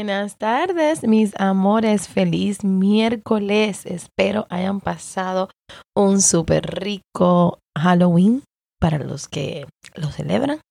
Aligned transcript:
Buenas 0.00 0.38
tardes, 0.38 1.06
mis 1.06 1.38
amores. 1.38 2.08
Feliz 2.08 2.64
miércoles. 2.64 3.84
Espero 3.84 4.46
hayan 4.48 4.80
pasado 4.80 5.50
un 5.94 6.22
súper 6.22 6.80
rico 6.80 7.58
Halloween 7.76 8.42
para 8.80 8.98
los 8.98 9.28
que 9.28 9.66
lo 9.94 10.10
celebran 10.10 10.62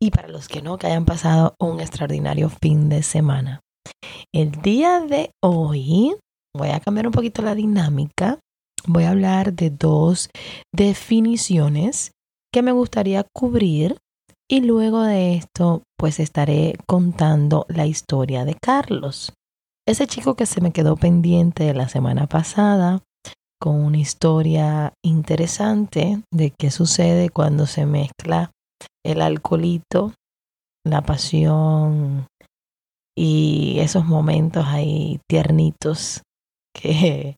y 0.00 0.10
para 0.10 0.28
los 0.28 0.48
que 0.48 0.62
no, 0.62 0.78
que 0.78 0.86
hayan 0.86 1.04
pasado 1.04 1.54
un 1.60 1.80
extraordinario 1.80 2.48
fin 2.48 2.88
de 2.88 3.02
semana. 3.02 3.60
El 4.34 4.52
día 4.62 5.00
de 5.00 5.32
hoy 5.44 6.16
voy 6.56 6.70
a 6.70 6.80
cambiar 6.80 7.08
un 7.08 7.12
poquito 7.12 7.42
la 7.42 7.54
dinámica. 7.54 8.38
Voy 8.86 9.04
a 9.04 9.10
hablar 9.10 9.52
de 9.52 9.68
dos 9.68 10.30
definiciones 10.74 12.12
que 12.50 12.62
me 12.62 12.72
gustaría 12.72 13.26
cubrir 13.34 13.98
y 14.50 14.62
luego 14.62 15.02
de 15.02 15.34
esto 15.34 15.82
pues 16.02 16.18
estaré 16.18 16.74
contando 16.84 17.64
la 17.68 17.86
historia 17.86 18.44
de 18.44 18.56
Carlos. 18.60 19.34
Ese 19.86 20.08
chico 20.08 20.34
que 20.34 20.46
se 20.46 20.60
me 20.60 20.72
quedó 20.72 20.96
pendiente 20.96 21.72
la 21.74 21.88
semana 21.88 22.26
pasada 22.26 23.04
con 23.60 23.76
una 23.76 23.98
historia 23.98 24.94
interesante 25.04 26.24
de 26.32 26.52
qué 26.58 26.72
sucede 26.72 27.30
cuando 27.30 27.66
se 27.66 27.86
mezcla 27.86 28.50
el 29.06 29.22
alcoholito, 29.22 30.12
la 30.84 31.02
pasión 31.02 32.26
y 33.16 33.78
esos 33.78 34.04
momentos 34.04 34.64
ahí 34.66 35.20
tiernitos 35.30 36.22
que 36.74 37.36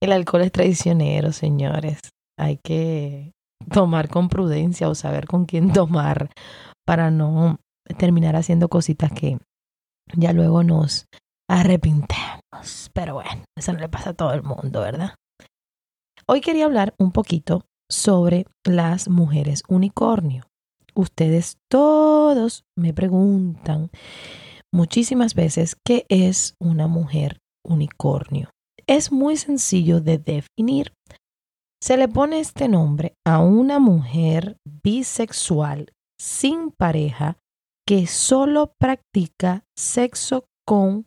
el 0.00 0.12
alcohol 0.12 0.42
es 0.42 0.52
traicionero, 0.52 1.32
señores. 1.32 1.98
Hay 2.38 2.60
que 2.62 3.32
tomar 3.72 4.08
con 4.08 4.28
prudencia 4.28 4.88
o 4.88 4.94
saber 4.94 5.26
con 5.26 5.46
quién 5.46 5.72
tomar 5.72 6.30
para 6.86 7.10
no 7.10 7.58
terminar 7.98 8.36
haciendo 8.36 8.68
cositas 8.68 9.12
que 9.12 9.38
ya 10.14 10.32
luego 10.32 10.62
nos 10.62 11.06
arrepintemos. 11.48 12.90
Pero 12.92 13.14
bueno, 13.14 13.44
eso 13.56 13.72
no 13.72 13.78
le 13.78 13.88
pasa 13.88 14.10
a 14.10 14.14
todo 14.14 14.32
el 14.32 14.42
mundo, 14.42 14.80
¿verdad? 14.80 15.14
Hoy 16.26 16.40
quería 16.40 16.64
hablar 16.64 16.94
un 16.98 17.12
poquito 17.12 17.66
sobre 17.90 18.46
las 18.64 19.08
mujeres 19.08 19.62
unicornio. 19.68 20.44
Ustedes 20.94 21.58
todos 21.68 22.64
me 22.76 22.94
preguntan 22.94 23.90
muchísimas 24.72 25.34
veces 25.34 25.76
qué 25.84 26.06
es 26.08 26.54
una 26.60 26.86
mujer 26.86 27.38
unicornio. 27.64 28.50
Es 28.86 29.12
muy 29.12 29.36
sencillo 29.36 30.00
de 30.00 30.18
definir. 30.18 30.92
Se 31.82 31.96
le 31.96 32.08
pone 32.08 32.38
este 32.40 32.68
nombre 32.68 33.14
a 33.26 33.40
una 33.40 33.78
mujer 33.78 34.56
bisexual 34.64 35.92
sin 36.18 36.70
pareja 36.70 37.36
que 37.86 38.06
solo 38.06 38.72
practica 38.78 39.64
sexo 39.76 40.44
con 40.66 41.06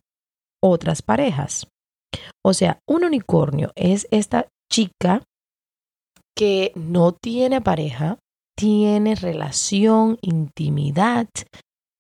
otras 0.64 1.02
parejas. 1.02 1.68
O 2.46 2.54
sea, 2.54 2.80
un 2.88 3.04
unicornio 3.04 3.72
es 3.76 4.08
esta 4.12 4.48
chica 4.72 5.24
que 6.36 6.72
no 6.76 7.14
tiene 7.14 7.62
pareja, 7.62 8.20
tiene 8.56 9.16
relación, 9.16 10.18
intimidad 10.22 11.28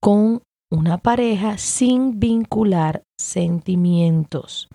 con 0.01 0.41
una 0.71 0.97
pareja 0.97 1.57
sin 1.57 2.19
vincular 2.19 3.03
sentimientos. 3.19 4.69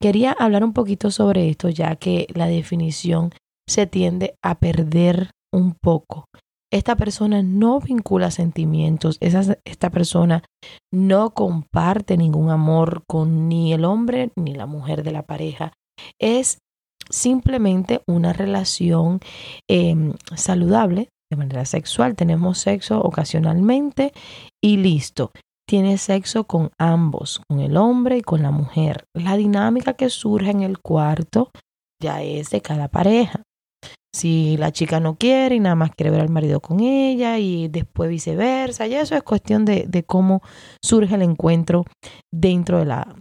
Quería 0.00 0.32
hablar 0.32 0.62
un 0.64 0.72
poquito 0.72 1.10
sobre 1.10 1.48
esto 1.48 1.68
ya 1.68 1.96
que 1.96 2.26
la 2.34 2.46
definición 2.46 3.32
se 3.68 3.86
tiende 3.86 4.36
a 4.42 4.54
perder 4.58 5.30
un 5.52 5.74
poco 5.74 6.26
esta 6.72 6.96
persona 6.96 7.42
no 7.42 7.80
vincula 7.80 8.30
sentimientos, 8.30 9.18
esta 9.20 9.90
persona 9.90 10.42
no 10.92 11.30
comparte 11.30 12.16
ningún 12.16 12.50
amor 12.50 13.04
con 13.06 13.48
ni 13.48 13.72
el 13.72 13.84
hombre 13.84 14.30
ni 14.36 14.54
la 14.54 14.66
mujer 14.66 15.02
de 15.02 15.12
la 15.12 15.22
pareja. 15.22 15.72
Es 16.20 16.58
simplemente 17.08 18.02
una 18.06 18.32
relación 18.32 19.20
em, 19.68 20.14
saludable 20.34 21.08
de 21.30 21.36
manera 21.36 21.64
sexual. 21.64 22.16
Tenemos 22.16 22.58
sexo 22.58 23.00
ocasionalmente 23.00 24.12
y 24.62 24.76
listo. 24.78 25.30
Tiene 25.68 25.98
sexo 25.98 26.44
con 26.44 26.70
ambos, 26.78 27.40
con 27.48 27.60
el 27.60 27.76
hombre 27.76 28.18
y 28.18 28.22
con 28.22 28.42
la 28.42 28.50
mujer. 28.50 29.04
La 29.14 29.36
dinámica 29.36 29.94
que 29.94 30.10
surge 30.10 30.50
en 30.50 30.62
el 30.62 30.78
cuarto 30.78 31.50
ya 32.00 32.22
es 32.22 32.50
de 32.50 32.60
cada 32.60 32.88
pareja 32.88 33.42
si 34.16 34.56
la 34.56 34.72
chica 34.72 34.98
no 34.98 35.16
quiere 35.16 35.56
y 35.56 35.60
nada 35.60 35.74
más 35.74 35.90
quiere 35.94 36.10
ver 36.10 36.22
al 36.22 36.30
marido 36.30 36.60
con 36.60 36.80
ella 36.80 37.38
y 37.38 37.68
después 37.68 38.08
viceversa. 38.08 38.86
Y 38.86 38.94
eso 38.94 39.14
es 39.14 39.22
cuestión 39.22 39.66
de, 39.66 40.04
cómo 40.06 40.40
surge 40.82 41.14
el 41.14 41.22
encuentro 41.22 41.84
dentro 42.32 42.78
de 42.78 42.86
la, 42.86 43.14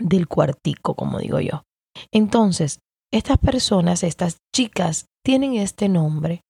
del 0.00 0.28
cuartico, 0.28 0.94
como 0.94 1.18
digo 1.18 1.38
yo. 1.38 1.64
Entonces, 2.10 2.78
estas 3.12 3.36
personas, 3.36 4.02
estas 4.02 4.38
chicas, 4.54 5.04
tienen 5.22 5.54
este 5.54 5.90
nombre 5.90 6.40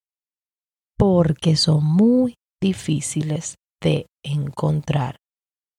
porque 0.97 1.57
son 1.57 1.85
muy 1.85 2.37
difíciles 2.63 3.57
de 3.83 4.07
encontrar, 4.25 5.17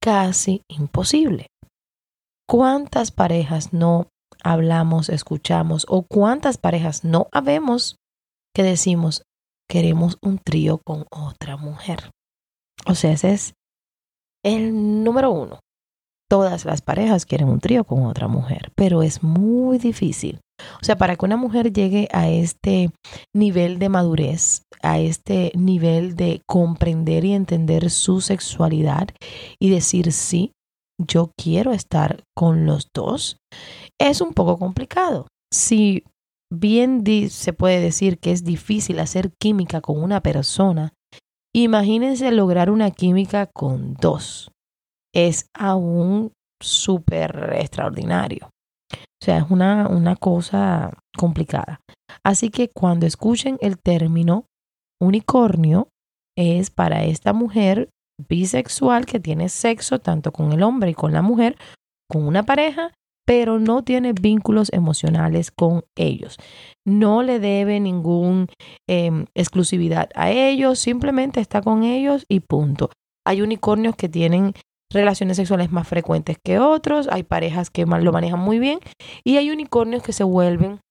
casi 0.01 0.61
imposible. 0.67 1.47
¿Cuántas 2.45 3.11
parejas 3.11 3.71
no 3.71 4.09
hablamos, 4.43 5.09
escuchamos 5.09 5.85
o 5.89 6.03
cuántas 6.03 6.57
parejas 6.57 7.03
no 7.03 7.27
habemos 7.31 7.97
que 8.53 8.63
decimos 8.63 9.23
queremos 9.69 10.17
un 10.21 10.37
trío 10.37 10.79
con 10.85 11.05
otra 11.09 11.57
mujer. 11.57 12.11
O 12.85 12.95
sea, 12.95 13.11
ese 13.13 13.31
es 13.31 13.53
el 14.43 15.03
número 15.03 15.31
uno. 15.31 15.59
Todas 16.29 16.65
las 16.65 16.81
parejas 16.81 17.25
quieren 17.25 17.49
un 17.49 17.59
trío 17.59 17.83
con 17.83 18.05
otra 18.05 18.27
mujer, 18.27 18.71
pero 18.75 19.03
es 19.03 19.23
muy 19.23 19.77
difícil. 19.77 20.39
O 20.81 20.85
sea, 20.85 20.95
para 20.95 21.15
que 21.15 21.25
una 21.25 21.37
mujer 21.37 21.71
llegue 21.71 22.07
a 22.11 22.29
este 22.29 22.91
nivel 23.33 23.79
de 23.79 23.89
madurez, 23.89 24.63
a 24.81 24.99
este 24.99 25.51
nivel 25.55 26.15
de 26.15 26.41
comprender 26.47 27.25
y 27.25 27.33
entender 27.33 27.89
su 27.89 28.21
sexualidad 28.21 29.09
y 29.59 29.69
decir 29.69 30.11
sí, 30.11 30.51
yo 30.99 31.31
quiero 31.37 31.73
estar 31.73 32.23
con 32.35 32.65
los 32.65 32.87
dos, 32.93 33.37
es 33.99 34.21
un 34.21 34.33
poco 34.33 34.57
complicado. 34.57 35.27
Si 35.51 36.03
bien 36.51 37.03
se 37.29 37.53
puede 37.53 37.79
decir 37.79 38.19
que 38.19 38.31
es 38.31 38.43
difícil 38.43 38.99
hacer 38.99 39.31
química 39.39 39.81
con 39.81 40.01
una 40.01 40.21
persona, 40.21 40.93
imagínense 41.53 42.31
lograr 42.31 42.69
una 42.69 42.91
química 42.91 43.47
con 43.47 43.93
dos. 43.95 44.51
Es 45.13 45.47
aún 45.53 46.31
súper 46.61 47.53
extraordinario. 47.55 48.49
O 48.93 49.25
sea, 49.25 49.37
es 49.39 49.49
una, 49.49 49.87
una 49.87 50.15
cosa 50.15 50.91
complicada. 51.17 51.79
Así 52.23 52.49
que 52.49 52.69
cuando 52.69 53.05
escuchen 53.05 53.57
el 53.61 53.79
término 53.79 54.45
unicornio, 55.01 55.87
es 56.35 56.71
para 56.71 57.03
esta 57.03 57.33
mujer 57.33 57.89
bisexual 58.27 59.05
que 59.05 59.19
tiene 59.19 59.49
sexo 59.49 59.99
tanto 59.99 60.31
con 60.31 60.51
el 60.51 60.63
hombre 60.63 60.91
y 60.91 60.93
con 60.93 61.13
la 61.13 61.21
mujer, 61.21 61.57
con 62.09 62.27
una 62.27 62.43
pareja 62.43 62.91
pero 63.25 63.59
no 63.59 63.83
tiene 63.83 64.13
vínculos 64.13 64.69
emocionales 64.73 65.51
con 65.51 65.83
ellos. 65.95 66.37
No 66.85 67.23
le 67.23 67.39
debe 67.39 67.79
ninguna 67.79 68.47
em, 68.87 69.25
exclusividad 69.33 70.09
a 70.15 70.31
ellos, 70.31 70.79
simplemente 70.79 71.39
está 71.39 71.61
con 71.61 71.83
ellos 71.83 72.25
y 72.27 72.41
punto. 72.41 72.89
Hay 73.25 73.41
unicornios 73.41 73.95
que 73.95 74.09
tienen 74.09 74.53
relaciones 74.91 75.37
sexuales 75.37 75.71
más 75.71 75.87
frecuentes 75.87 76.37
que 76.43 76.59
otros, 76.59 77.07
hay 77.09 77.23
parejas 77.23 77.69
que 77.69 77.85
lo 77.85 78.11
manejan 78.11 78.39
muy 78.39 78.59
bien 78.59 78.79
y 79.23 79.37
hay 79.37 79.49
unicornios 79.49 80.03
que 80.03 80.13
se 80.13 80.23
vuelven 80.23 80.81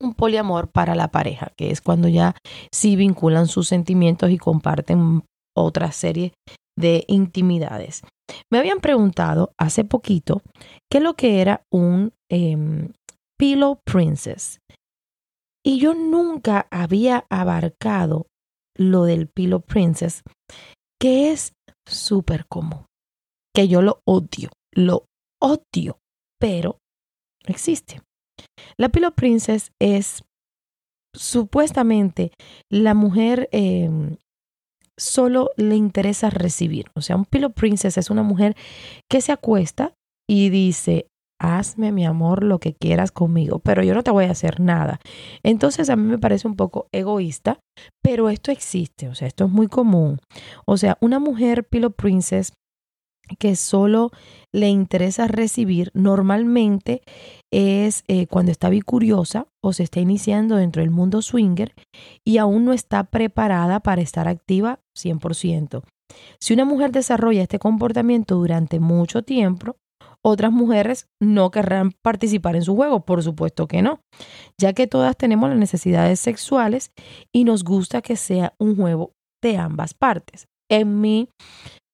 un 0.00 0.14
poliamor 0.14 0.68
para 0.68 0.94
la 0.94 1.08
pareja, 1.08 1.52
que 1.56 1.70
es 1.70 1.80
cuando 1.80 2.08
ya 2.08 2.34
sí 2.72 2.96
vinculan 2.96 3.46
sus 3.46 3.68
sentimientos 3.68 4.30
y 4.30 4.38
comparten 4.38 5.22
otra 5.54 5.92
serie 5.92 6.32
de 6.76 7.04
intimidades. 7.08 8.02
Me 8.50 8.58
habían 8.58 8.80
preguntado 8.80 9.52
hace 9.58 9.84
poquito 9.84 10.42
qué 10.90 10.98
es 10.98 11.04
lo 11.04 11.14
que 11.14 11.40
era 11.40 11.62
un 11.72 12.12
em, 12.30 12.92
Pillow 13.38 13.80
Princess. 13.84 14.60
Y 15.64 15.78
yo 15.78 15.94
nunca 15.94 16.68
había 16.70 17.26
abarcado 17.28 18.26
lo 18.76 19.04
del 19.04 19.28
Pillow 19.28 19.60
Princess, 19.62 20.22
que 21.00 21.32
es 21.32 21.52
súper 21.86 22.46
común. 22.46 22.84
que 23.54 23.68
yo 23.68 23.80
lo 23.80 24.00
odio, 24.04 24.50
lo 24.74 25.06
odio, 25.40 25.98
pero 26.38 26.78
existe. 27.46 28.02
La 28.76 28.90
Pillow 28.90 29.12
Princess 29.12 29.72
es 29.80 30.24
supuestamente 31.14 32.32
la 32.70 32.92
mujer 32.92 33.48
em, 33.52 34.18
solo 34.98 35.50
le 35.56 35.76
interesa 35.76 36.30
recibir. 36.30 36.86
O 36.94 37.00
sea, 37.00 37.16
un 37.16 37.24
Pillow 37.24 37.52
Princess 37.52 37.98
es 37.98 38.10
una 38.10 38.22
mujer 38.22 38.56
que 39.10 39.20
se 39.20 39.32
acuesta 39.32 39.94
y 40.28 40.50
dice, 40.50 41.08
hazme 41.40 41.92
mi 41.92 42.06
amor 42.06 42.42
lo 42.42 42.58
que 42.58 42.74
quieras 42.74 43.12
conmigo, 43.12 43.58
pero 43.58 43.82
yo 43.82 43.94
no 43.94 44.02
te 44.02 44.10
voy 44.10 44.24
a 44.24 44.30
hacer 44.30 44.60
nada. 44.60 45.00
Entonces 45.42 45.90
a 45.90 45.96
mí 45.96 46.02
me 46.04 46.18
parece 46.18 46.48
un 46.48 46.56
poco 46.56 46.88
egoísta, 46.92 47.60
pero 48.02 48.28
esto 48.28 48.50
existe, 48.50 49.08
o 49.08 49.14
sea, 49.14 49.28
esto 49.28 49.44
es 49.44 49.50
muy 49.50 49.68
común. 49.68 50.18
O 50.64 50.76
sea, 50.76 50.96
una 51.00 51.18
mujer 51.18 51.64
Pillow 51.64 51.92
Princess 51.92 52.52
que 53.38 53.56
solo 53.56 54.10
le 54.52 54.68
interesa 54.68 55.26
recibir 55.26 55.90
normalmente 55.94 57.02
es 57.52 58.04
eh, 58.08 58.26
cuando 58.26 58.52
está 58.52 58.68
bicuriosa 58.68 59.46
o 59.62 59.72
se 59.72 59.82
está 59.82 60.00
iniciando 60.00 60.56
dentro 60.56 60.82
del 60.82 60.90
mundo 60.90 61.22
swinger 61.22 61.74
y 62.24 62.38
aún 62.38 62.64
no 62.64 62.72
está 62.72 63.04
preparada 63.04 63.80
para 63.80 64.02
estar 64.02 64.28
activa 64.28 64.80
100%. 64.96 65.82
Si 66.40 66.54
una 66.54 66.64
mujer 66.64 66.92
desarrolla 66.92 67.42
este 67.42 67.58
comportamiento 67.58 68.36
durante 68.36 68.80
mucho 68.80 69.22
tiempo, 69.22 69.76
otras 70.22 70.50
mujeres 70.50 71.06
no 71.20 71.50
querrán 71.50 71.92
participar 72.02 72.56
en 72.56 72.62
su 72.62 72.74
juego, 72.74 73.04
por 73.04 73.22
supuesto 73.22 73.68
que 73.68 73.82
no, 73.82 74.00
ya 74.58 74.72
que 74.72 74.86
todas 74.86 75.16
tenemos 75.16 75.48
las 75.48 75.58
necesidades 75.58 76.18
sexuales 76.18 76.90
y 77.32 77.44
nos 77.44 77.62
gusta 77.62 78.02
que 78.02 78.16
sea 78.16 78.54
un 78.58 78.76
juego 78.76 79.12
de 79.42 79.56
ambas 79.56 79.94
partes. 79.94 80.46
En 80.68 81.00
mi 81.00 81.28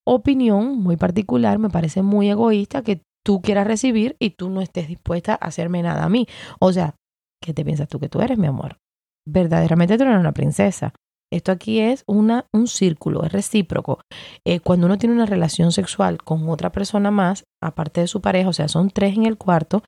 opinión 0.04 0.78
muy 0.78 0.96
particular, 0.96 1.58
me 1.58 1.70
parece 1.70 2.02
muy 2.02 2.28
egoísta 2.30 2.82
que 2.82 3.02
tú 3.24 3.40
quieras 3.40 3.66
recibir 3.66 4.16
y 4.18 4.30
tú 4.30 4.50
no 4.50 4.60
estés 4.60 4.88
dispuesta 4.88 5.34
a 5.34 5.46
hacerme 5.46 5.82
nada 5.82 6.04
a 6.04 6.08
mí. 6.08 6.26
O 6.60 6.72
sea, 6.72 6.96
¿qué 7.40 7.54
te 7.54 7.64
piensas 7.64 7.88
tú 7.88 7.98
que 7.98 8.08
tú 8.08 8.20
eres, 8.20 8.38
mi 8.38 8.46
amor? 8.46 8.78
Verdaderamente 9.26 9.96
tú 9.96 10.04
eres 10.04 10.18
una 10.18 10.32
princesa. 10.32 10.92
Esto 11.32 11.50
aquí 11.50 11.80
es 11.80 12.04
una, 12.06 12.46
un 12.52 12.66
círculo, 12.66 13.24
es 13.24 13.32
recíproco. 13.32 14.00
Eh, 14.44 14.60
cuando 14.60 14.86
uno 14.86 14.98
tiene 14.98 15.14
una 15.14 15.24
relación 15.24 15.72
sexual 15.72 16.22
con 16.22 16.48
otra 16.50 16.72
persona 16.72 17.10
más, 17.10 17.44
aparte 17.62 18.02
de 18.02 18.06
su 18.06 18.20
pareja, 18.20 18.50
o 18.50 18.52
sea, 18.52 18.68
son 18.68 18.90
tres 18.90 19.16
en 19.16 19.24
el 19.24 19.38
cuarto, 19.38 19.82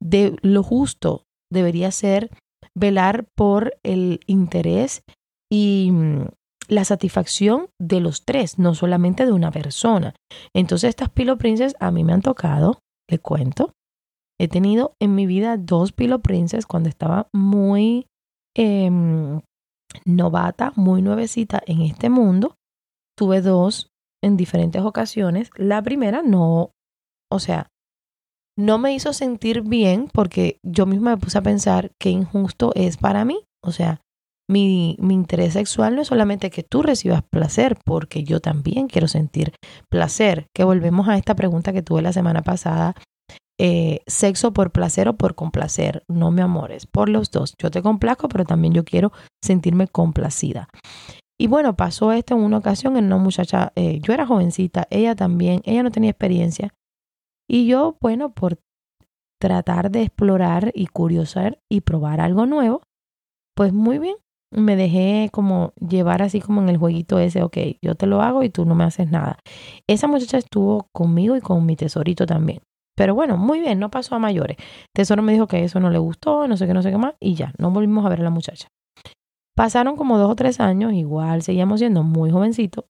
de 0.00 0.36
lo 0.42 0.62
justo 0.62 1.24
debería 1.50 1.90
ser 1.90 2.30
velar 2.76 3.26
por 3.34 3.76
el 3.82 4.20
interés 4.26 5.02
y 5.50 5.90
mm, 5.90 6.28
la 6.68 6.84
satisfacción 6.84 7.70
de 7.80 8.00
los 8.00 8.24
tres, 8.24 8.58
no 8.58 8.74
solamente 8.74 9.26
de 9.26 9.32
una 9.32 9.50
persona. 9.50 10.14
Entonces 10.54 10.90
estas 10.90 11.10
Pillow 11.10 11.38
Princess 11.38 11.74
a 11.80 11.90
mí 11.90 12.04
me 12.04 12.12
han 12.12 12.22
tocado, 12.22 12.78
le 13.10 13.18
cuento. 13.18 13.72
He 14.38 14.48
tenido 14.48 14.92
en 15.00 15.14
mi 15.14 15.26
vida 15.26 15.56
dos 15.56 15.92
Pillow 15.92 16.20
Princess 16.20 16.66
cuando 16.66 16.88
estaba 16.88 17.28
muy 17.32 18.06
em, 18.56 19.40
novata, 20.04 20.72
muy 20.76 21.02
nuevecita 21.02 21.60
en 21.66 21.82
este 21.82 22.10
mundo. 22.10 22.54
Tuve 23.16 23.40
dos 23.40 23.88
en 24.22 24.36
diferentes 24.36 24.82
ocasiones. 24.82 25.50
La 25.56 25.82
primera 25.82 26.22
no, 26.22 26.70
o 27.32 27.38
sea, 27.40 27.68
no 28.56 28.78
me 28.78 28.92
hizo 28.92 29.12
sentir 29.12 29.62
bien 29.62 30.08
porque 30.12 30.58
yo 30.64 30.84
misma 30.86 31.10
me 31.10 31.20
puse 31.22 31.38
a 31.38 31.42
pensar 31.42 31.92
qué 31.98 32.10
injusto 32.10 32.72
es 32.74 32.96
para 32.96 33.24
mí. 33.24 33.44
O 33.62 33.72
sea, 33.72 34.00
mi, 34.48 34.96
mi, 34.98 35.14
interés 35.14 35.52
sexual 35.52 35.94
no 35.94 36.02
es 36.02 36.08
solamente 36.08 36.50
que 36.50 36.62
tú 36.62 36.82
recibas 36.82 37.22
placer, 37.22 37.76
porque 37.84 38.24
yo 38.24 38.40
también 38.40 38.88
quiero 38.88 39.08
sentir 39.08 39.52
placer. 39.88 40.46
Que 40.54 40.64
volvemos 40.64 41.08
a 41.08 41.16
esta 41.16 41.34
pregunta 41.34 41.72
que 41.72 41.82
tuve 41.82 42.02
la 42.02 42.12
semana 42.12 42.42
pasada 42.42 42.94
eh, 43.60 44.02
sexo 44.06 44.52
por 44.52 44.70
placer 44.70 45.08
o 45.08 45.16
por 45.16 45.34
complacer. 45.34 46.04
No 46.08 46.30
me 46.30 46.42
amores, 46.42 46.86
por 46.86 47.08
los 47.08 47.30
dos. 47.30 47.54
Yo 47.58 47.70
te 47.70 47.82
complazco, 47.82 48.28
pero 48.28 48.44
también 48.44 48.72
yo 48.72 48.84
quiero 48.84 49.12
sentirme 49.42 49.88
complacida. 49.88 50.68
Y 51.40 51.46
bueno, 51.48 51.76
pasó 51.76 52.12
esto 52.12 52.34
en 52.34 52.40
una 52.40 52.58
ocasión 52.58 52.96
en 52.96 53.06
una 53.06 53.16
muchacha, 53.18 53.72
eh, 53.76 54.00
yo 54.00 54.12
era 54.12 54.26
jovencita, 54.26 54.86
ella 54.90 55.14
también, 55.14 55.60
ella 55.64 55.82
no 55.82 55.90
tenía 55.90 56.10
experiencia. 56.10 56.74
Y 57.48 57.66
yo, 57.66 57.96
bueno, 58.00 58.32
por 58.32 58.58
tratar 59.40 59.90
de 59.90 60.02
explorar 60.02 60.72
y 60.74 60.86
curiosar 60.86 61.60
y 61.68 61.82
probar 61.82 62.20
algo 62.20 62.46
nuevo, 62.46 62.82
pues 63.56 63.72
muy 63.72 63.98
bien, 63.98 64.16
me 64.50 64.76
dejé 64.76 65.28
como 65.32 65.72
llevar 65.76 66.22
así 66.22 66.40
como 66.40 66.62
en 66.62 66.68
el 66.68 66.78
jueguito 66.78 67.18
ese, 67.18 67.42
ok, 67.42 67.56
yo 67.82 67.94
te 67.94 68.06
lo 68.06 68.22
hago 68.22 68.42
y 68.42 68.50
tú 68.50 68.64
no 68.64 68.74
me 68.74 68.84
haces 68.84 69.10
nada. 69.10 69.38
Esa 69.86 70.06
muchacha 70.06 70.38
estuvo 70.38 70.88
conmigo 70.92 71.36
y 71.36 71.40
con 71.40 71.66
mi 71.66 71.76
tesorito 71.76 72.26
también. 72.26 72.60
Pero 72.96 73.14
bueno, 73.14 73.36
muy 73.36 73.60
bien, 73.60 73.78
no 73.78 73.90
pasó 73.90 74.16
a 74.16 74.18
mayores. 74.18 74.56
Tesoro 74.92 75.22
me 75.22 75.32
dijo 75.32 75.46
que 75.46 75.62
eso 75.62 75.78
no 75.78 75.90
le 75.90 75.98
gustó, 75.98 76.48
no 76.48 76.56
sé 76.56 76.66
qué, 76.66 76.74
no 76.74 76.82
sé 76.82 76.90
qué 76.90 76.98
más, 76.98 77.14
y 77.20 77.34
ya, 77.34 77.52
no 77.58 77.70
volvimos 77.70 78.04
a 78.04 78.08
ver 78.08 78.20
a 78.20 78.24
la 78.24 78.30
muchacha. 78.30 78.68
Pasaron 79.56 79.96
como 79.96 80.18
dos 80.18 80.30
o 80.30 80.34
tres 80.34 80.60
años, 80.60 80.92
igual 80.92 81.42
seguíamos 81.42 81.78
siendo 81.78 82.02
muy 82.02 82.30
jovencitos, 82.30 82.86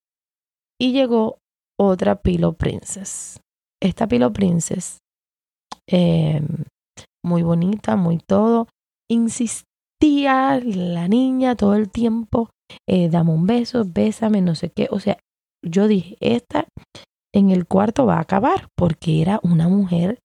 y 0.80 0.92
llegó 0.92 1.38
otra 1.78 2.22
Pillow 2.22 2.54
Princess. 2.54 3.40
Esta 3.82 4.06
Pillow 4.06 4.32
Princess, 4.32 4.98
em, 5.86 6.64
muy 7.22 7.42
bonita, 7.42 7.96
muy 7.96 8.18
todo, 8.18 8.66
insistía 9.10 9.67
la 10.00 11.08
niña 11.08 11.56
todo 11.56 11.74
el 11.74 11.90
tiempo, 11.90 12.50
eh, 12.86 13.08
dame 13.08 13.32
un 13.32 13.46
beso, 13.46 13.84
bésame, 13.84 14.40
no 14.40 14.54
sé 14.54 14.70
qué. 14.70 14.88
O 14.90 15.00
sea, 15.00 15.18
yo 15.64 15.88
dije, 15.88 16.16
esta 16.20 16.66
en 17.34 17.50
el 17.50 17.66
cuarto 17.66 18.06
va 18.06 18.16
a 18.16 18.20
acabar 18.20 18.68
porque 18.76 19.20
era 19.20 19.40
una 19.42 19.68
mujer 19.68 20.18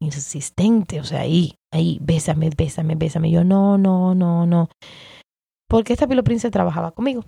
insistente, 0.00 1.00
o 1.00 1.04
sea, 1.04 1.20
ahí, 1.20 1.54
ahí, 1.72 1.98
bésame, 2.02 2.50
bésame, 2.56 2.94
bésame. 2.94 3.30
Yo 3.30 3.44
no, 3.44 3.78
no, 3.78 4.14
no, 4.14 4.46
no. 4.46 4.68
Porque 5.68 5.92
esta 5.92 6.06
Pilo 6.06 6.24
Prince 6.24 6.50
trabajaba 6.50 6.92
conmigo. 6.92 7.24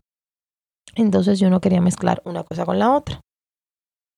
Entonces 0.96 1.38
yo 1.38 1.50
no 1.50 1.60
quería 1.60 1.80
mezclar 1.80 2.22
una 2.24 2.44
cosa 2.44 2.66
con 2.66 2.78
la 2.78 2.94
otra. 2.94 3.20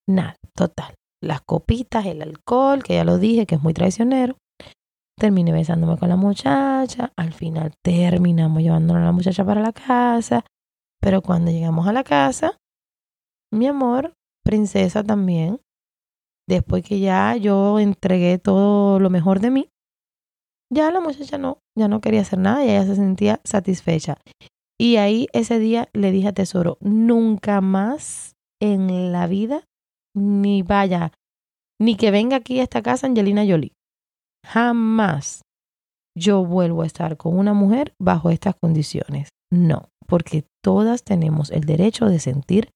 Nada, 0.07 0.35
total. 0.55 0.93
Las 1.21 1.41
copitas, 1.41 2.05
el 2.05 2.21
alcohol, 2.21 2.83
que 2.83 2.95
ya 2.95 3.03
lo 3.03 3.17
dije, 3.17 3.45
que 3.45 3.55
es 3.55 3.61
muy 3.61 3.73
traicionero. 3.73 4.37
Terminé 5.19 5.51
besándome 5.51 5.97
con 5.97 6.09
la 6.09 6.15
muchacha. 6.15 7.11
Al 7.15 7.33
final 7.33 7.73
terminamos 7.83 8.61
llevándonos 8.61 9.01
a 9.01 9.05
la 9.05 9.11
muchacha 9.11 9.43
para 9.43 9.61
la 9.61 9.73
casa. 9.73 10.45
Pero 11.01 11.21
cuando 11.21 11.51
llegamos 11.51 11.87
a 11.87 11.93
la 11.93 12.03
casa, 12.03 12.57
mi 13.51 13.67
amor, 13.67 14.13
princesa 14.43 15.03
también. 15.03 15.59
Después 16.47 16.83
que 16.83 16.99
ya 16.99 17.35
yo 17.35 17.79
entregué 17.79 18.37
todo 18.37 18.99
lo 18.99 19.09
mejor 19.09 19.39
de 19.39 19.51
mí, 19.51 19.69
ya 20.71 20.91
la 20.91 21.01
muchacha 21.01 21.37
no, 21.37 21.59
ya 21.77 21.87
no 21.87 21.99
quería 21.99 22.21
hacer 22.21 22.39
nada 22.39 22.63
y 22.63 22.69
ella 22.69 22.85
se 22.85 22.95
sentía 22.95 23.41
satisfecha. 23.43 24.17
Y 24.79 24.97
ahí 24.97 25.27
ese 25.33 25.59
día 25.59 25.89
le 25.93 26.11
dije 26.11 26.29
a 26.29 26.33
Tesoro, 26.33 26.77
nunca 26.81 27.61
más 27.61 28.35
en 28.61 29.11
la 29.11 29.27
vida, 29.27 29.63
ni 30.15 30.61
vaya, 30.61 31.11
ni 31.79 31.95
que 31.95 32.11
venga 32.11 32.37
aquí 32.37 32.59
a 32.59 32.63
esta 32.63 32.81
casa 32.81 33.07
Angelina 33.07 33.45
Jolie. 33.45 33.73
Jamás 34.47 35.41
yo 36.17 36.45
vuelvo 36.45 36.81
a 36.81 36.85
estar 36.85 37.17
con 37.17 37.37
una 37.37 37.53
mujer 37.53 37.93
bajo 37.99 38.29
estas 38.29 38.55
condiciones. 38.55 39.29
No, 39.51 39.89
porque 40.07 40.45
todas 40.63 41.03
tenemos 41.03 41.51
el 41.51 41.65
derecho 41.65 42.05
de 42.05 42.19
sentir 42.19 42.69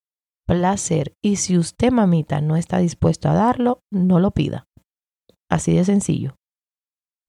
placer. 0.45 1.13
Y 1.23 1.37
si 1.37 1.57
usted, 1.57 1.91
mamita, 1.91 2.41
no 2.41 2.55
está 2.57 2.77
dispuesto 2.77 3.29
a 3.29 3.33
darlo, 3.33 3.79
no 3.91 4.19
lo 4.19 4.31
pida. 4.31 4.65
Así 5.49 5.73
de 5.73 5.85
sencillo. 5.85 6.35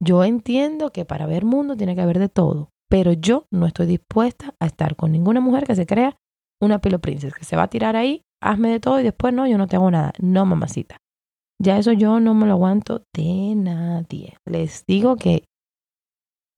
Yo 0.03 0.25
entiendo 0.25 0.91
que 0.91 1.05
para 1.05 1.27
ver 1.27 1.45
mundo 1.45 1.77
tiene 1.77 1.95
que 1.95 2.03
haber 2.03 2.19
de 2.19 2.29
todo, 2.29 2.71
pero 2.91 3.13
yo 3.13 3.47
no 3.53 3.67
estoy 3.67 3.87
dispuesta 3.87 4.55
a 4.61 4.67
estar 4.67 4.97
con 4.97 5.13
ninguna 5.13 5.41
mujer 5.41 5.65
que 5.65 5.77
se 5.77 5.87
crea 5.87 6.17
una 6.61 6.81
pelo 6.81 7.01
princesa, 7.01 7.37
que 7.37 7.45
se 7.45 7.57
va 7.57 7.65
a 7.65 7.71
tirar 7.71 7.95
ahí, 7.95 8.23
hazme 8.43 8.71
de 8.71 8.81
todo 8.81 8.99
y 8.99 9.05
después 9.05 9.33
no, 9.33 9.47
yo 9.47 9.57
no 9.57 9.69
te 9.69 9.77
hago 9.77 9.91
nada. 9.91 10.13
No, 10.21 10.45
mamacita. 10.45 10.97
Ya 11.63 11.79
eso 11.79 11.93
yo 11.93 12.19
no 12.19 12.35
me 12.35 12.47
lo 12.47 12.55
aguanto 12.55 13.05
de 13.15 13.55
nadie. 13.55 14.37
Les 14.45 14.85
digo 14.85 15.15
que 15.17 15.45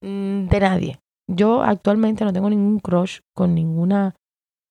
mm, 0.01 0.47
de 0.47 0.59
nadie. 0.59 0.99
Yo 1.29 1.61
actualmente 1.61 2.25
no 2.25 2.33
tengo 2.33 2.49
ningún 2.49 2.79
crush 2.79 3.19
con 3.35 3.53
ninguna 3.53 4.15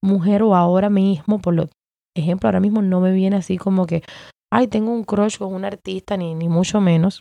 mujer 0.02 0.42
o 0.42 0.56
ahora 0.56 0.90
mismo, 0.90 1.40
por 1.40 1.54
lo 1.54 1.68
ejemplo, 2.16 2.48
ahora 2.48 2.60
mismo 2.60 2.82
no 2.82 3.00
me 3.00 3.12
viene 3.12 3.36
así 3.36 3.58
como 3.58 3.86
que, 3.86 4.02
ay, 4.52 4.68
tengo 4.68 4.92
un 4.92 5.04
crush 5.04 5.38
con 5.38 5.54
un 5.54 5.64
artista, 5.64 6.16
ni, 6.16 6.34
ni 6.34 6.48
mucho 6.48 6.80
menos. 6.80 7.20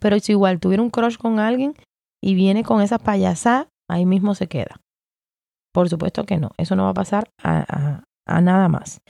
Pero 0.00 0.18
si 0.18 0.32
igual 0.32 0.60
tuviera 0.60 0.82
un 0.82 0.90
crush 0.90 1.16
con 1.16 1.38
alguien 1.38 1.74
y 2.22 2.34
viene 2.34 2.64
con 2.64 2.80
esa 2.80 2.98
payasada, 2.98 3.68
ahí 3.88 4.06
mismo 4.06 4.34
se 4.34 4.46
queda. 4.46 4.80
Por 5.74 5.88
supuesto 5.88 6.24
que 6.24 6.38
no, 6.38 6.52
eso 6.56 6.74
no 6.76 6.84
va 6.84 6.90
a 6.90 6.94
pasar 6.94 7.28
a, 7.42 8.02
nada 8.26 8.68
más. 8.68 9.00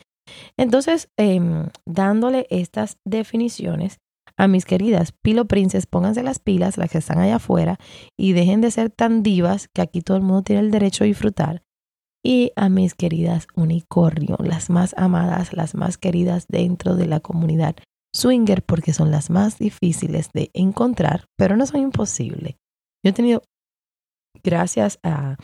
Entonces, 0.56 1.08
em, 1.16 1.68
dándole 1.86 2.46
estas 2.50 2.98
definiciones 3.04 4.00
a 4.36 4.48
mis 4.48 4.64
queridas 4.64 5.12
Pilo 5.12 5.46
Princes, 5.46 5.86
pónganse 5.86 6.22
las 6.22 6.38
pilas, 6.38 6.76
las 6.76 6.90
que 6.90 6.98
están 6.98 7.18
allá 7.18 7.36
afuera, 7.36 7.78
y 8.18 8.32
dejen 8.32 8.60
de 8.60 8.70
ser 8.70 8.90
tan 8.90 9.22
divas 9.22 9.68
que 9.72 9.82
aquí 9.82 10.00
todo 10.00 10.16
el 10.16 10.22
mundo 10.22 10.42
tiene 10.42 10.62
el 10.62 10.70
derecho 10.70 11.04
a 11.04 11.06
disfrutar 11.06 11.62
y 12.24 12.52
a 12.56 12.68
mis 12.68 12.94
queridas 12.94 13.46
unicornio, 13.54 14.36
las 14.40 14.70
más 14.70 14.94
amadas, 14.96 15.52
las 15.52 15.74
más 15.74 15.98
queridas 15.98 16.46
dentro 16.48 16.96
de 16.96 17.06
la 17.06 17.20
comunidad 17.20 17.76
swinger 18.14 18.62
porque 18.62 18.92
son 18.92 19.10
las 19.10 19.28
más 19.28 19.58
difíciles 19.58 20.30
de 20.32 20.50
encontrar, 20.54 21.26
pero 21.36 21.56
no 21.56 21.66
son 21.66 21.80
imposibles. 21.80 22.56
Yo 23.04 23.10
he 23.10 23.12
tenido, 23.12 23.42
gracias 24.42 24.98
a, 25.02 25.36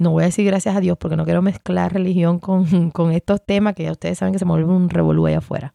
no 0.00 0.10
voy 0.12 0.22
a 0.22 0.26
decir 0.26 0.46
gracias 0.46 0.74
a 0.74 0.80
Dios 0.80 0.96
porque 0.98 1.16
no 1.16 1.24
quiero 1.24 1.42
mezclar 1.42 1.92
religión 1.92 2.38
con, 2.40 3.12
estos 3.12 3.44
temas 3.44 3.74
que 3.74 3.84
ya 3.84 3.92
ustedes 3.92 4.18
saben 4.18 4.32
que 4.32 4.38
se 4.38 4.46
me 4.46 4.52
vuelve 4.52 4.72
un 4.72 4.88
revolú 4.88 5.26
allá 5.26 5.38
afuera. 5.38 5.72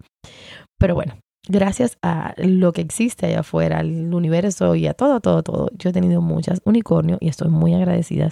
Pero 0.78 0.96
bueno, 0.96 1.14
gracias 1.48 1.98
a 2.02 2.34
lo 2.38 2.74
que 2.74 2.82
existe 2.82 3.28
allá 3.28 3.42
afuera, 3.42 3.80
al 3.80 4.14
universo 4.14 4.76
y 4.76 4.88
a 4.88 4.94
todo, 4.94 5.22
todo, 5.22 5.44
todo, 5.44 5.70
yo 5.78 5.92
he 5.92 5.94
tenido 5.94 6.22
muchas 6.22 6.60
unicornios 6.66 7.20
y 7.22 7.28
estoy 7.28 7.50
muy 7.50 7.74
agradecida 7.74 8.32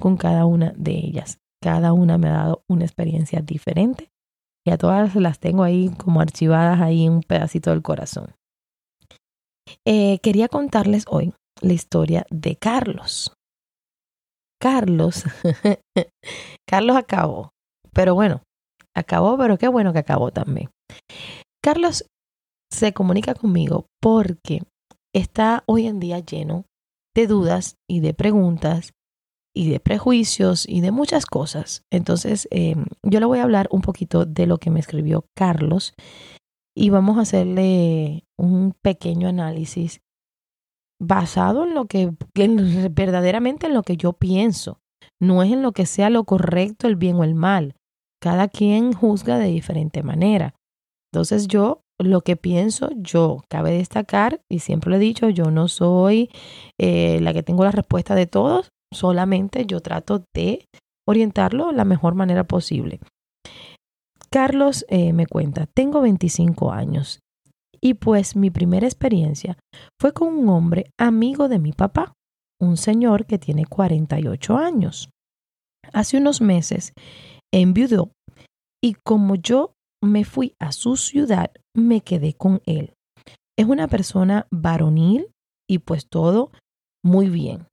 con 0.00 0.16
cada 0.16 0.46
una 0.46 0.72
de 0.76 0.92
ellas. 0.92 1.38
Cada 1.60 1.92
una 1.92 2.18
me 2.18 2.28
ha 2.28 2.32
dado 2.32 2.64
una 2.68 2.84
experiencia 2.84 3.40
diferente 3.40 4.10
y 4.64 4.70
a 4.70 4.78
todas 4.78 5.16
las 5.16 5.40
tengo 5.40 5.64
ahí 5.64 5.90
como 5.98 6.20
archivadas 6.20 6.80
ahí 6.80 7.04
en 7.04 7.12
un 7.14 7.22
pedacito 7.22 7.70
del 7.70 7.82
corazón. 7.82 8.32
Eh, 9.84 10.18
quería 10.20 10.48
contarles 10.48 11.04
hoy 11.08 11.32
la 11.60 11.72
historia 11.72 12.26
de 12.30 12.56
Carlos. 12.56 13.32
Carlos, 14.62 15.24
Carlos 16.68 16.96
acabó, 16.96 17.50
pero 17.92 18.14
bueno, 18.14 18.44
acabó, 18.94 19.36
pero 19.36 19.58
qué 19.58 19.66
bueno 19.66 19.92
que 19.92 19.98
acabó 19.98 20.30
también. 20.30 20.70
Carlos 21.60 22.04
se 22.70 22.92
comunica 22.92 23.34
conmigo 23.34 23.86
porque 24.00 24.62
está 25.12 25.64
hoy 25.66 25.88
en 25.88 25.98
día 25.98 26.20
lleno 26.20 26.66
de 27.12 27.26
dudas 27.26 27.74
y 27.90 27.98
de 27.98 28.14
preguntas 28.14 28.92
y 29.52 29.68
de 29.68 29.80
prejuicios 29.80 30.64
y 30.68 30.80
de 30.80 30.92
muchas 30.92 31.26
cosas. 31.26 31.82
Entonces, 31.90 32.46
em, 32.52 32.86
yo 33.02 33.18
le 33.18 33.26
voy 33.26 33.40
a 33.40 33.42
hablar 33.42 33.66
un 33.72 33.80
poquito 33.80 34.26
de 34.26 34.46
lo 34.46 34.58
que 34.58 34.70
me 34.70 34.78
escribió 34.78 35.26
Carlos 35.36 35.92
y 36.72 36.90
vamos 36.90 37.18
a 37.18 37.22
hacerle 37.22 38.26
un 38.38 38.74
pequeño 38.80 39.26
análisis 39.26 40.02
basado 41.02 41.64
en 41.64 41.74
lo 41.74 41.86
que 41.86 42.12
verdaderamente 42.90 43.66
en 43.66 43.74
lo 43.74 43.82
que 43.82 43.96
yo 43.96 44.12
pienso. 44.12 44.78
No 45.20 45.42
es 45.42 45.52
en 45.52 45.62
lo 45.62 45.72
que 45.72 45.86
sea 45.86 46.10
lo 46.10 46.24
correcto, 46.24 46.86
el 46.86 46.96
bien 46.96 47.16
o 47.16 47.24
el 47.24 47.34
mal. 47.34 47.74
Cada 48.20 48.48
quien 48.48 48.92
juzga 48.92 49.38
de 49.38 49.48
diferente 49.48 50.02
manera. 50.02 50.54
Entonces 51.12 51.48
yo 51.48 51.80
lo 51.98 52.22
que 52.22 52.36
pienso 52.36 52.90
yo, 52.96 53.42
cabe 53.48 53.72
destacar, 53.72 54.40
y 54.48 54.60
siempre 54.60 54.90
lo 54.90 54.96
he 54.96 55.00
dicho, 55.00 55.28
yo 55.28 55.50
no 55.50 55.68
soy 55.68 56.30
eh, 56.78 57.20
la 57.20 57.32
que 57.32 57.42
tengo 57.42 57.64
la 57.64 57.70
respuesta 57.70 58.14
de 58.14 58.26
todos, 58.26 58.70
solamente 58.92 59.66
yo 59.66 59.80
trato 59.80 60.24
de 60.34 60.66
orientarlo 61.06 61.68
de 61.68 61.74
la 61.74 61.84
mejor 61.84 62.14
manera 62.14 62.44
posible. 62.44 63.00
Carlos 64.30 64.84
eh, 64.88 65.12
me 65.12 65.26
cuenta, 65.26 65.66
tengo 65.66 66.00
25 66.00 66.72
años 66.72 67.20
y 67.82 67.94
pues 67.94 68.36
mi 68.36 68.50
primera 68.50 68.86
experiencia 68.86 69.58
fue 70.00 70.12
con 70.12 70.28
un 70.28 70.48
hombre 70.48 70.90
amigo 70.98 71.48
de 71.48 71.58
mi 71.58 71.72
papá, 71.72 72.14
un 72.60 72.76
señor 72.76 73.26
que 73.26 73.38
tiene 73.38 73.66
48 73.66 74.56
años. 74.56 75.10
Hace 75.92 76.16
unos 76.16 76.40
meses 76.40 76.92
enviudó 77.52 78.12
y 78.82 78.94
como 79.04 79.34
yo 79.34 79.74
me 80.00 80.24
fui 80.24 80.54
a 80.60 80.72
su 80.72 80.96
ciudad, 80.96 81.50
me 81.74 82.00
quedé 82.02 82.34
con 82.34 82.62
él. 82.66 82.94
Es 83.58 83.66
una 83.66 83.88
persona 83.88 84.46
varonil 84.50 85.28
y 85.68 85.80
pues 85.80 86.06
todo 86.08 86.52
muy 87.04 87.28
bien. 87.28 87.66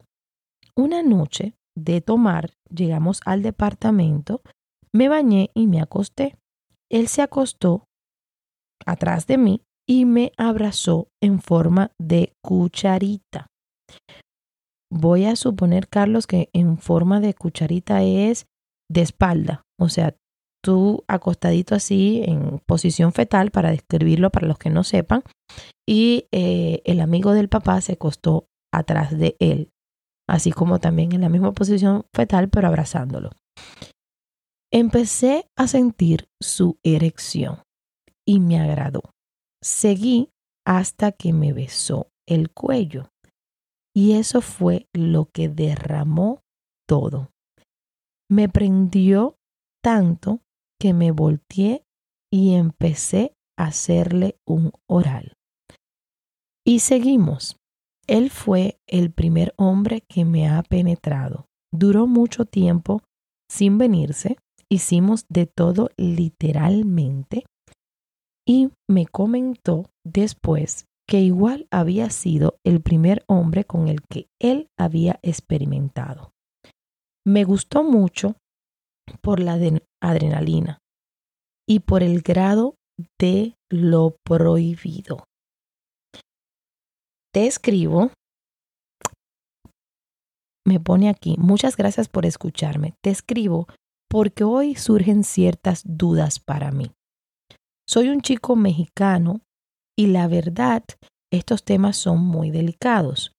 Una 0.75 1.03
noche 1.03 1.53
de 1.77 2.01
tomar, 2.01 2.53
llegamos 2.69 3.21
al 3.25 3.43
departamento, 3.43 4.41
me 4.91 5.07
bañé 5.07 5.51
y 5.53 5.67
me 5.67 5.81
acosté. 5.81 6.35
Él 6.89 7.07
se 7.07 7.21
acostó 7.21 7.85
atrás 8.85 9.27
de 9.27 9.37
mí 9.37 9.61
y 9.89 10.05
me 10.05 10.31
abrazó 10.37 11.07
en 11.19 11.41
forma 11.41 11.91
de 11.97 12.33
cucharita. 12.43 13.47
Voy 14.91 15.25
a 15.25 15.35
suponer, 15.35 15.87
Carlos, 15.87 16.27
que 16.27 16.49
en 16.53 16.77
forma 16.77 17.19
de 17.19 17.33
cucharita 17.33 18.03
es 18.03 18.45
de 18.87 19.01
espalda, 19.01 19.63
o 19.79 19.89
sea, 19.89 20.15
tú 20.63 21.03
acostadito 21.07 21.73
así 21.73 22.21
en 22.23 22.59
posición 22.67 23.13
fetal, 23.13 23.49
para 23.49 23.71
describirlo 23.71 24.29
para 24.29 24.47
los 24.47 24.59
que 24.59 24.69
no 24.69 24.83
sepan, 24.83 25.23
y 25.87 26.27
eh, 26.31 26.81
el 26.85 27.01
amigo 27.01 27.33
del 27.33 27.49
papá 27.49 27.81
se 27.81 27.93
acostó 27.93 28.47
atrás 28.71 29.17
de 29.17 29.37
él, 29.39 29.71
así 30.27 30.51
como 30.51 30.79
también 30.79 31.13
en 31.13 31.21
la 31.21 31.29
misma 31.29 31.53
posición 31.53 32.05
fetal, 32.13 32.49
pero 32.49 32.67
abrazándolo. 32.67 33.31
Empecé 34.71 35.47
a 35.57 35.65
sentir 35.67 36.27
su 36.39 36.77
erección 36.83 37.63
y 38.27 38.39
me 38.39 38.59
agradó. 38.59 39.01
Seguí 39.61 40.29
hasta 40.65 41.11
que 41.11 41.33
me 41.33 41.53
besó 41.53 42.07
el 42.27 42.51
cuello. 42.51 43.11
Y 43.93 44.13
eso 44.13 44.41
fue 44.41 44.87
lo 44.93 45.25
que 45.25 45.49
derramó 45.49 46.41
todo. 46.87 47.31
Me 48.29 48.47
prendió 48.47 49.35
tanto 49.83 50.41
que 50.79 50.93
me 50.93 51.11
volteé 51.11 51.83
y 52.31 52.53
empecé 52.53 53.33
a 53.57 53.65
hacerle 53.65 54.37
un 54.45 54.71
oral. 54.87 55.33
Y 56.65 56.79
seguimos. 56.79 57.57
Él 58.07 58.29
fue 58.29 58.79
el 58.87 59.11
primer 59.11 59.53
hombre 59.57 60.01
que 60.07 60.25
me 60.25 60.47
ha 60.47 60.63
penetrado. 60.63 61.47
Duró 61.71 62.07
mucho 62.07 62.45
tiempo 62.45 63.01
sin 63.49 63.77
venirse. 63.77 64.37
Hicimos 64.69 65.25
de 65.29 65.47
todo 65.47 65.89
literalmente. 65.97 67.45
Y 68.49 68.69
me 68.89 69.05
comentó 69.05 69.91
después 70.03 70.85
que 71.07 71.19
igual 71.19 71.67
había 71.71 72.09
sido 72.09 72.57
el 72.63 72.81
primer 72.81 73.23
hombre 73.27 73.65
con 73.65 73.87
el 73.87 74.01
que 74.01 74.27
él 74.41 74.67
había 74.77 75.19
experimentado. 75.21 76.31
Me 77.25 77.43
gustó 77.43 77.83
mucho 77.83 78.35
por 79.21 79.39
la 79.39 79.59
adrenalina 80.01 80.79
y 81.67 81.81
por 81.81 82.01
el 82.01 82.21
grado 82.21 82.75
de 83.19 83.55
lo 83.69 84.15
prohibido 84.23 85.25
te 87.31 87.45
escribo, 87.45 88.11
me 90.65 90.79
pone 90.79 91.09
aquí, 91.09 91.35
muchas 91.37 91.77
gracias 91.77 92.09
por 92.09 92.25
escucharme, 92.25 92.95
te 93.03 93.11
escribo 93.11 93.67
porque 94.09 94.43
hoy 94.43 94.75
surgen 94.75 95.23
ciertas 95.23 95.83
dudas 95.85 96.39
para 96.39 96.71
mí. 96.71 96.91
Soy 97.89 98.09
un 98.09 98.21
chico 98.21 98.55
mexicano 98.55 99.41
y 99.97 100.07
la 100.07 100.27
verdad, 100.27 100.83
estos 101.33 101.63
temas 101.63 101.97
son 101.97 102.23
muy 102.23 102.51
delicados. 102.51 103.31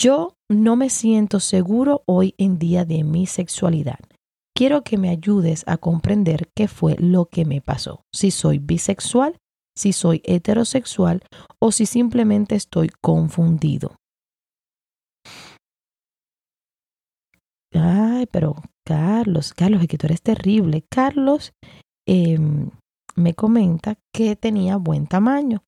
Yo 0.00 0.34
no 0.48 0.76
me 0.76 0.88
siento 0.88 1.40
seguro 1.40 2.02
hoy 2.06 2.34
en 2.38 2.58
día 2.58 2.86
de 2.86 3.04
mi 3.04 3.26
sexualidad. 3.26 3.98
Quiero 4.54 4.82
que 4.82 4.96
me 4.96 5.10
ayudes 5.10 5.64
a 5.66 5.76
comprender 5.76 6.48
qué 6.56 6.68
fue 6.68 6.96
lo 6.98 7.26
que 7.26 7.44
me 7.44 7.60
pasó, 7.60 8.02
si 8.14 8.30
soy 8.30 8.58
bisexual 8.58 9.38
si 9.76 9.92
soy 9.92 10.22
heterosexual 10.24 11.22
o 11.60 11.70
si 11.70 11.86
simplemente 11.86 12.54
estoy 12.54 12.88
confundido. 13.00 13.96
Ay, 17.72 18.26
pero 18.32 18.54
Carlos, 18.86 19.52
Carlos, 19.52 19.82
es 19.82 19.88
que 19.88 19.98
tú 19.98 20.06
eres 20.06 20.22
terrible. 20.22 20.84
Carlos 20.90 21.52
em, 22.08 22.70
me 23.16 23.34
comenta 23.34 23.98
que 24.12 24.36
tenía 24.36 24.76
buen 24.76 25.06
tamaño, 25.06 25.64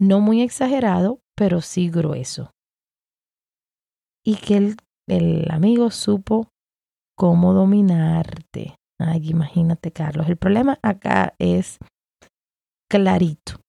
no 0.00 0.20
muy 0.20 0.42
exagerado, 0.42 1.20
pero 1.36 1.60
sí 1.60 1.90
grueso. 1.90 2.50
Y 4.24 4.36
que 4.36 4.56
el, 4.56 4.76
el 5.08 5.50
amigo 5.50 5.90
supo 5.90 6.48
cómo 7.16 7.52
dominarte. 7.52 8.76
Ay, 8.98 9.30
imagínate, 9.30 9.92
Carlos. 9.92 10.28
El 10.28 10.36
problema 10.36 10.78
acá 10.82 11.34
es 11.38 11.78
clarito. 12.90 13.60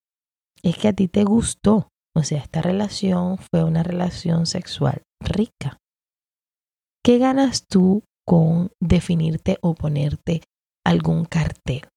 Es 0.64 0.78
que 0.78 0.88
a 0.88 0.94
ti 0.94 1.08
te 1.08 1.24
gustó. 1.24 1.90
O 2.16 2.24
sea, 2.24 2.40
esta 2.40 2.62
relación 2.62 3.38
fue 3.38 3.64
una 3.64 3.84
relación 3.84 4.46
sexual 4.48 5.04
rica. 5.22 5.78
¿Qué 7.04 7.20
ganas 7.20 7.68
tú 7.68 8.04
con 8.26 8.72
definirte 8.82 9.58
o 9.62 9.76
ponerte 9.76 10.42
algún 10.86 11.26
cartel? 11.26 11.88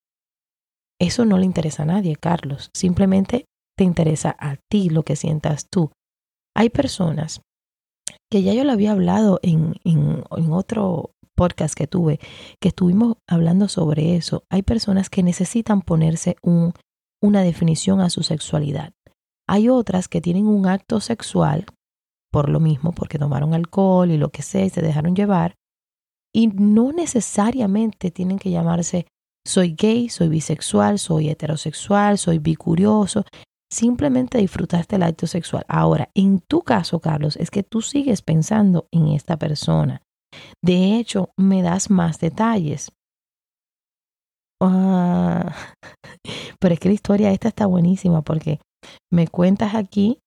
Eso 1.00 1.24
no 1.24 1.38
le 1.38 1.46
interesa 1.46 1.82
a 1.82 1.86
nadie, 1.86 2.16
Carlos. 2.16 2.70
Simplemente 2.74 3.46
te 3.76 3.84
interesa 3.84 4.36
a 4.38 4.56
ti 4.70 4.90
lo 4.90 5.02
que 5.02 5.16
sientas 5.16 5.66
tú. 5.70 5.90
Hay 6.54 6.68
personas 6.70 7.40
que 8.30 8.42
ya 8.42 8.52
yo 8.52 8.64
lo 8.64 8.72
había 8.72 8.92
hablado 8.92 9.40
en, 9.42 9.74
en, 9.84 10.22
en 10.36 10.52
otro 10.52 11.10
podcast 11.34 11.74
que 11.74 11.86
tuve, 11.86 12.20
que 12.60 12.68
estuvimos 12.68 13.16
hablando 13.28 13.68
sobre 13.68 14.16
eso. 14.16 14.44
Hay 14.50 14.62
personas 14.62 15.08
que 15.08 15.22
necesitan 15.22 15.80
ponerse 15.80 16.36
un 16.42 16.74
una 17.22 17.42
definición 17.42 18.00
a 18.00 18.10
su 18.10 18.22
sexualidad. 18.22 18.92
Hay 19.46 19.68
otras 19.68 20.08
que 20.08 20.20
tienen 20.20 20.46
un 20.46 20.66
acto 20.66 21.00
sexual 21.00 21.66
por 22.32 22.48
lo 22.48 22.60
mismo, 22.60 22.92
porque 22.92 23.18
tomaron 23.18 23.54
alcohol 23.54 24.10
y 24.10 24.16
lo 24.16 24.30
que 24.30 24.42
sea 24.42 24.64
y 24.64 24.70
se 24.70 24.82
dejaron 24.82 25.16
llevar, 25.16 25.56
Y 26.32 26.46
no 26.46 26.92
necesariamente 26.92 28.12
tienen 28.12 28.38
que 28.38 28.52
llamarse 28.52 29.06
soy 29.46 29.74
gay, 29.74 30.08
soy 30.08 30.28
bisexual, 30.28 30.98
soy 30.98 31.28
heterosexual, 31.28 32.18
soy 32.18 32.38
bicurioso. 32.38 33.24
Simplemente 33.72 34.38
disfrutaste 34.38 34.96
el 34.96 35.04
acto 35.04 35.26
sexual. 35.26 35.64
Ahora, 35.68 36.10
en 36.14 36.40
tu 36.40 36.62
caso, 36.62 37.00
Carlos, 37.00 37.36
es 37.36 37.50
que 37.50 37.62
tú 37.62 37.82
sigues 37.82 38.22
pensando 38.22 38.86
en 38.90 39.08
esta 39.08 39.36
persona. 39.36 40.02
De 40.62 40.96
hecho, 40.96 41.30
me 41.36 41.62
das 41.62 41.90
más 41.90 42.18
detalles. 42.18 42.92
Ah, 44.62 45.54
pero 46.60 46.74
es 46.74 46.80
que 46.80 46.88
la 46.88 46.94
historia 46.94 47.30
esta 47.30 47.48
está 47.48 47.66
buenísima 47.66 48.22
porque 48.22 48.60
me 49.10 49.26
cuentas 49.28 49.74
aquí 49.74 50.18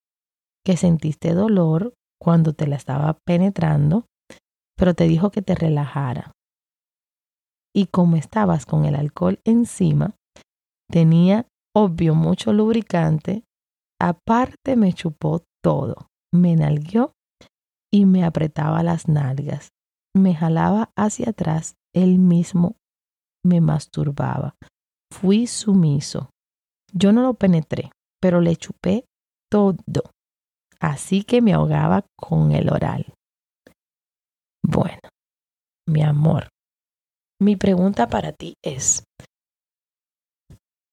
que 0.65 0.77
sentiste 0.77 1.33
dolor 1.33 1.93
cuando 2.19 2.53
te 2.53 2.67
la 2.67 2.77
estaba 2.77 3.17
penetrando, 3.25 4.05
pero 4.77 4.93
te 4.93 5.07
dijo 5.07 5.29
que 5.29 5.41
te 5.41 5.55
relajara. 5.55 6.31
Y 7.75 7.87
como 7.87 8.15
estabas 8.15 8.65
con 8.65 8.85
el 8.85 8.95
alcohol 8.95 9.39
encima, 9.45 10.15
tenía 10.89 11.47
obvio 11.75 12.13
mucho 12.13 12.53
lubricante, 12.53 13.43
aparte 13.99 14.75
me 14.75 14.93
chupó 14.93 15.43
todo, 15.63 16.07
me 16.31 16.55
nalgueó 16.55 17.13
y 17.91 18.05
me 18.05 18.23
apretaba 18.23 18.83
las 18.83 19.07
nalgas, 19.07 19.69
me 20.15 20.35
jalaba 20.35 20.91
hacia 20.95 21.31
atrás, 21.31 21.75
él 21.93 22.19
mismo 22.19 22.75
me 23.43 23.61
masturbaba. 23.61 24.55
Fui 25.11 25.47
sumiso. 25.47 26.29
Yo 26.91 27.11
no 27.11 27.21
lo 27.21 27.33
penetré, 27.33 27.91
pero 28.21 28.41
le 28.41 28.55
chupé 28.55 29.05
todo. 29.49 30.11
Así 30.79 31.23
que 31.23 31.41
me 31.41 31.53
ahogaba 31.53 32.05
con 32.15 32.51
el 32.51 32.69
oral. 32.69 33.13
Bueno, 34.63 34.99
mi 35.87 36.01
amor, 36.01 36.49
mi 37.43 37.55
pregunta 37.55 38.07
para 38.07 38.31
ti 38.31 38.55
es, 38.63 39.03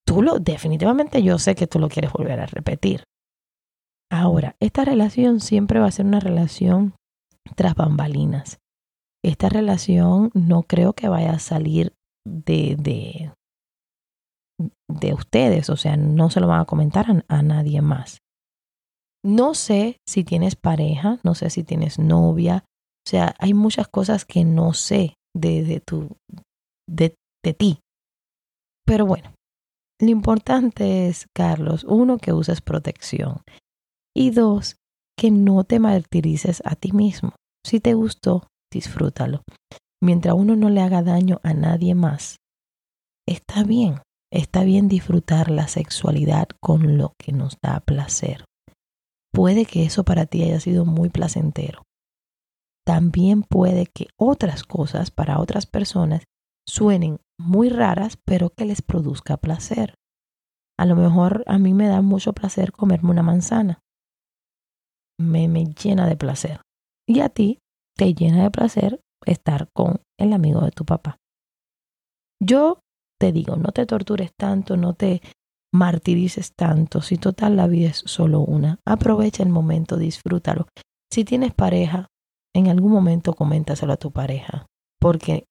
tú 0.07 0.23
lo, 0.23 0.39
definitivamente 0.39 1.23
yo 1.23 1.39
sé 1.39 1.55
que 1.55 1.67
tú 1.67 1.79
lo 1.79 1.89
quieres 1.89 2.13
volver 2.13 2.41
a 2.41 2.47
repetir. 2.47 3.05
Ahora, 4.13 4.57
esta 4.61 4.85
relación 4.85 5.41
siempre 5.41 5.79
va 5.79 5.87
a 5.87 5.93
ser 5.93 6.07
una 6.07 6.21
relación 6.21 6.95
tras 7.55 7.75
bambalinas. 7.75 8.59
Esta 9.25 9.49
relación 9.49 10.31
no 10.35 10.63
creo 10.63 10.95
que 10.95 11.09
vaya 11.09 11.33
a 11.33 11.39
salir 11.39 11.93
de, 12.27 12.77
de, 12.79 13.33
de 14.89 15.15
ustedes, 15.15 15.71
o 15.71 15.77
sea, 15.77 15.97
no 15.97 16.31
se 16.31 16.41
lo 16.41 16.47
van 16.47 16.61
a 16.61 16.65
comentar 16.65 17.07
a, 17.29 17.43
nadie 17.43 17.83
más. 17.83 18.19
No 19.23 19.55
sé 19.55 19.99
si 20.09 20.25
tienes 20.25 20.57
pareja, 20.57 21.19
no 21.23 21.35
sé 21.35 21.51
si 21.51 21.63
tienes 21.63 21.99
novia, 21.99 22.65
o 23.07 23.11
sea, 23.11 23.35
hay 23.39 23.55
muchas 23.55 23.89
cosas 23.89 24.25
que 24.25 24.45
no 24.45 24.73
sé 24.73 25.15
de, 25.35 25.65
de, 25.65 25.81
tu, 25.81 26.17
de, 26.89 27.15
de 27.45 27.55
ti. 27.55 27.81
Pero 28.87 29.07
bueno, 29.07 29.33
lo 30.01 30.09
importante 30.09 31.09
es, 31.09 31.27
Carlos, 31.35 31.85
uno, 31.85 32.19
que 32.19 32.33
uses 32.33 32.61
protección 32.61 33.43
y 34.17 34.31
dos, 34.31 34.77
que 35.17 35.31
no 35.31 35.65
te 35.65 35.79
martirices 35.79 36.63
a 36.65 36.75
ti 36.75 36.93
mismo. 36.93 37.35
Si 37.65 37.81
te 37.81 37.95
gustó, 37.95 38.49
disfrútalo. 38.73 39.43
Mientras 40.03 40.35
uno 40.35 40.57
no 40.57 40.71
le 40.71 40.81
haga 40.81 41.03
daño 41.03 41.41
a 41.43 41.53
nadie 41.53 41.95
más, 41.95 42.37
está 43.29 43.63
bien. 43.65 44.01
Está 44.33 44.63
bien 44.63 44.89
disfrutar 44.89 45.51
la 45.51 45.67
sexualidad 45.67 46.47
con 46.61 46.97
lo 46.97 47.15
que 47.19 47.33
nos 47.33 47.59
da 47.61 47.81
placer. 47.81 48.45
Puede 49.33 49.67
que 49.67 49.85
eso 49.85 50.05
para 50.05 50.27
ti 50.27 50.45
haya 50.45 50.61
sido 50.61 50.85
muy 50.85 51.09
placentero. 51.09 51.83
También 52.91 53.45
puede 53.45 53.87
que 53.87 54.09
otras 54.17 54.65
cosas 54.65 55.13
para 55.13 55.39
otras 55.39 55.65
personas 55.65 56.25
suenen 56.67 57.21
muy 57.39 57.69
raras, 57.69 58.19
pero 58.25 58.51
que 58.51 58.65
les 58.65 58.83
produzca 58.83 59.37
placer. 59.37 59.95
A 60.77 60.87
lo 60.87 60.97
mejor 60.97 61.45
a 61.47 61.57
mí 61.59 61.73
me 61.73 61.87
da 61.87 62.03
mucho 62.03 62.33
placer 62.33 62.73
comerme 62.73 63.11
una 63.11 63.23
manzana. 63.23 63.79
Me, 65.21 65.47
me 65.47 65.67
llena 65.67 66.09
de 66.09 66.17
placer. 66.17 66.63
Y 67.09 67.21
a 67.21 67.29
ti 67.29 67.61
te 67.97 68.13
llena 68.13 68.43
de 68.43 68.51
placer 68.51 69.01
estar 69.25 69.69
con 69.73 70.01
el 70.19 70.33
amigo 70.33 70.61
de 70.63 70.73
tu 70.73 70.85
papá. 70.85 71.17
Yo 72.43 72.81
te 73.21 73.31
digo, 73.31 73.55
no 73.55 73.71
te 73.71 73.87
tortures 73.87 74.33
tanto, 74.37 74.77
no 74.77 74.95
te 74.95 75.23
martirices 75.73 76.57
tanto, 76.57 77.03
si 77.03 77.19
total 77.19 77.55
la 77.55 77.69
vida 77.69 77.91
es 77.91 78.03
solo 78.05 78.41
una. 78.41 78.81
Aprovecha 78.85 79.45
el 79.45 79.51
momento, 79.51 79.97
disfrútalo. 79.97 80.67
Si 81.13 81.25
tienes 81.25 81.55
pareja, 81.55 82.09
en 82.55 82.69
algún 82.69 82.93
momento 82.93 83.35
coméntaselo 83.35 83.93
a 83.93 83.97
tu 83.97 84.11
pareja, 84.11 84.67
porque 85.01 85.45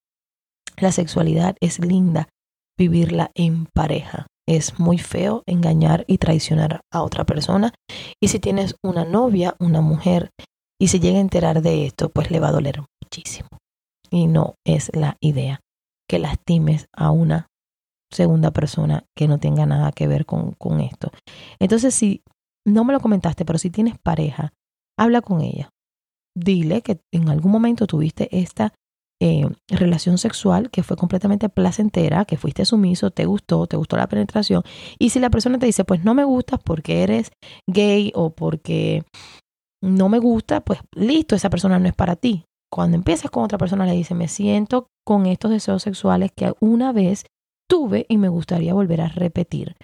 la 0.78 0.92
sexualidad 0.92 1.56
es 1.60 1.80
linda 1.80 2.30
vivirla 2.78 3.32
en 3.36 3.66
pareja. 3.68 4.28
Es 4.48 4.80
muy 4.80 4.98
feo 4.98 5.44
engañar 5.46 6.06
y 6.08 6.18
traicionar 6.18 6.82
a 6.92 7.04
otra 7.04 7.26
persona. 7.26 7.74
Y 8.20 8.30
si 8.30 8.40
tienes 8.40 8.76
una 8.84 9.06
novia, 9.06 9.56
una 9.60 9.82
mujer, 9.82 10.32
y 10.82 10.88
se 10.88 11.00
llega 11.00 11.18
a 11.18 11.22
enterar 11.22 11.62
de 11.62 11.86
esto, 11.86 12.10
pues 12.10 12.32
le 12.32 12.40
va 12.40 12.48
a 12.48 12.54
doler 12.54 12.82
muchísimo. 13.04 13.50
Y 14.10 14.28
no 14.28 14.56
es 14.66 14.90
la 14.96 15.18
idea 15.20 15.60
que 16.10 16.20
lastimes 16.20 16.88
a 16.96 17.12
una 17.12 17.48
segunda 18.12 18.52
persona 18.52 19.04
que 19.16 19.28
no 19.28 19.38
tenga 19.38 19.66
nada 19.66 19.92
que 19.92 20.08
ver 20.08 20.26
con, 20.26 20.54
con 20.54 20.80
esto. 20.80 21.12
Entonces, 21.60 21.94
si 21.94 22.24
no 22.66 22.84
me 22.84 22.94
lo 22.94 23.02
comentaste, 23.02 23.46
pero 23.46 23.60
si 23.60 23.70
tienes 23.70 24.00
pareja, 24.00 24.54
habla 24.98 25.22
con 25.22 25.42
ella. 25.42 25.70
Dile 26.40 26.82
que 26.82 27.02
en 27.12 27.30
algún 27.30 27.52
momento 27.52 27.88
tuviste 27.88 28.30
esta 28.38 28.74
eh, 29.22 29.46
relación 29.68 30.18
sexual 30.18 30.70
que 30.72 30.82
fue 30.82 30.96
completamente 30.96 31.50
placentera, 31.50 32.24
que 32.24 32.38
fuiste 32.38 32.64
sumiso, 32.64 33.12
te 33.12 33.26
gustó, 33.26 33.68
te 33.68 33.76
gustó 33.76 33.98
la 33.98 34.08
penetración. 34.08 34.64
Y 34.98 35.10
si 35.10 35.20
la 35.20 35.30
persona 35.30 35.60
te 35.60 35.66
dice, 35.66 35.84
pues 35.84 36.06
no 36.06 36.14
me 36.14 36.24
gustas 36.24 36.60
porque 36.64 37.04
eres 37.04 37.32
gay 37.68 38.14
o 38.16 38.30
porque 38.30 39.04
no 39.84 40.08
me 40.08 40.20
gusta, 40.20 40.62
pues 40.62 40.80
listo, 40.96 41.36
esa 41.36 41.50
persona 41.50 41.80
no 41.80 41.88
es 41.88 41.96
para 41.96 42.16
ti. 42.16 42.46
Cuando 42.72 42.96
empiezas 42.96 43.30
con 43.30 43.44
otra 43.44 43.58
persona 43.58 43.86
le 43.86 43.94
dice, 43.94 44.16
me 44.16 44.30
siento 44.30 44.88
con 45.06 45.26
estos 45.26 45.52
deseos 45.52 45.84
sexuales 45.84 46.32
que 46.34 46.54
una 46.62 46.94
vez 46.94 47.26
tuve 47.70 48.06
y 48.08 48.18
me 48.18 48.30
gustaría 48.30 48.74
volver 48.74 49.02
a 49.02 49.10
repetir. 49.10 49.76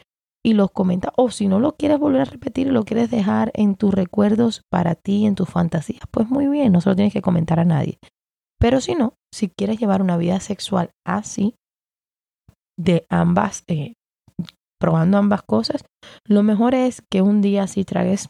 Y 0.45 0.53
los 0.53 0.69
comenta, 0.69 1.11
o 1.17 1.31
si 1.31 1.47
no 1.47 1.59
lo 1.59 1.71
quieres 1.71 1.97
volver 1.97 2.21
a 2.21 2.25
repetir 2.25 2.67
lo 2.67 2.83
quieres 2.83 3.09
dejar 3.09 3.49
en 3.55 3.73
tus 3.73 3.91
recuerdos 3.91 4.61
para 4.69 4.93
ti, 4.93 5.25
en 5.25 5.33
tus 5.33 5.49
fantasías, 5.49 6.03
pues 6.11 6.29
muy 6.29 6.45
bien, 6.45 6.71
no 6.71 6.81
se 6.81 6.89
lo 6.89 6.95
tienes 6.95 7.13
que 7.13 7.23
comentar 7.23 7.59
a 7.59 7.65
nadie. 7.65 7.97
Pero 8.59 8.79
si 8.79 8.93
no, 8.93 9.15
si 9.33 9.49
quieres 9.49 9.79
llevar 9.79 10.03
una 10.03 10.17
vida 10.17 10.39
sexual 10.39 10.91
así, 11.03 11.55
de 12.77 13.07
ambas, 13.09 13.63
eh, 13.65 13.93
probando 14.79 15.17
ambas 15.17 15.41
cosas, 15.41 15.83
lo 16.27 16.43
mejor 16.43 16.75
es 16.75 17.01
que 17.09 17.23
un 17.23 17.41
día 17.41 17.65
si 17.65 17.83
tragues, 17.83 18.29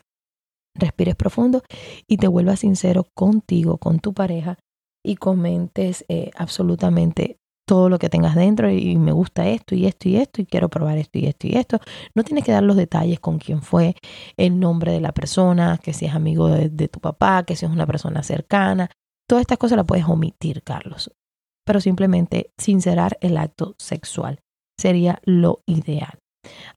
respires 0.74 1.18
profundo 1.18 1.64
y 2.08 2.16
te 2.16 2.30
vuelvas 2.30 2.62
sincero 2.62 3.08
contigo, 3.14 3.78
con 3.78 4.00
tu 4.00 4.14
pareja 4.14 4.58
y 5.04 5.18
comentes 5.18 6.06
eh, 6.08 6.32
absolutamente 6.38 7.40
todo 7.66 7.90
lo 7.90 8.00
que 8.00 8.10
tengas 8.10 8.36
dentro 8.36 8.70
y 8.72 8.98
me 8.98 9.12
gusta 9.12 9.48
esto 9.48 9.76
y 9.76 9.86
esto 9.86 10.08
y 10.08 10.18
esto 10.18 10.42
y 10.42 10.46
quiero 10.46 10.70
probar 10.70 10.98
esto 10.98 11.18
y 11.18 11.26
esto 11.26 11.48
y 11.48 11.56
esto. 11.56 11.80
No 12.14 12.24
tienes 12.24 12.44
que 12.44 12.52
dar 12.52 12.64
los 12.64 12.76
detalles 12.76 13.20
con 13.20 13.40
quién 13.40 13.62
fue, 13.62 13.96
el 14.38 14.60
nombre 14.60 14.92
de 14.92 15.02
la 15.02 15.12
persona, 15.12 15.80
que 15.82 15.94
si 15.94 16.06
es 16.06 16.14
amigo 16.14 16.48
de, 16.48 16.88
tu 16.88 17.00
papá, 17.00 17.44
que 17.44 17.56
si 17.56 17.66
es 17.66 17.72
una 17.72 17.88
persona 17.88 18.24
cercana. 18.24 18.90
Todas 19.28 19.42
estas 19.42 19.58
cosas 19.58 19.78
las 19.78 19.86
puedes 19.86 20.06
omitir, 20.06 20.64
Carlos. 20.64 21.12
Pero 21.66 21.82
simplemente 21.82 22.52
sincerar 22.58 23.18
el 23.22 23.38
acto 23.38 23.76
sexual 23.80 24.40
sería 24.80 25.20
lo 25.24 25.64
ideal. 25.66 26.20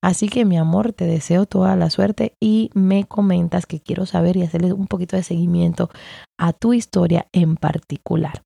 Así 0.00 0.30
que 0.30 0.46
mi 0.46 0.56
amor, 0.56 0.94
te 0.94 1.04
deseo 1.04 1.44
toda 1.44 1.76
la 1.76 1.90
suerte 1.90 2.32
y 2.40 2.70
me 2.72 3.04
comentas 3.04 3.66
que 3.66 3.80
quiero 3.80 4.06
saber 4.06 4.38
y 4.38 4.42
hacerle 4.42 4.72
un 4.72 4.86
poquito 4.86 5.16
de 5.16 5.22
seguimiento 5.22 5.90
a 6.38 6.54
tu 6.54 6.72
historia 6.72 7.26
en 7.32 7.56
particular 7.56 8.42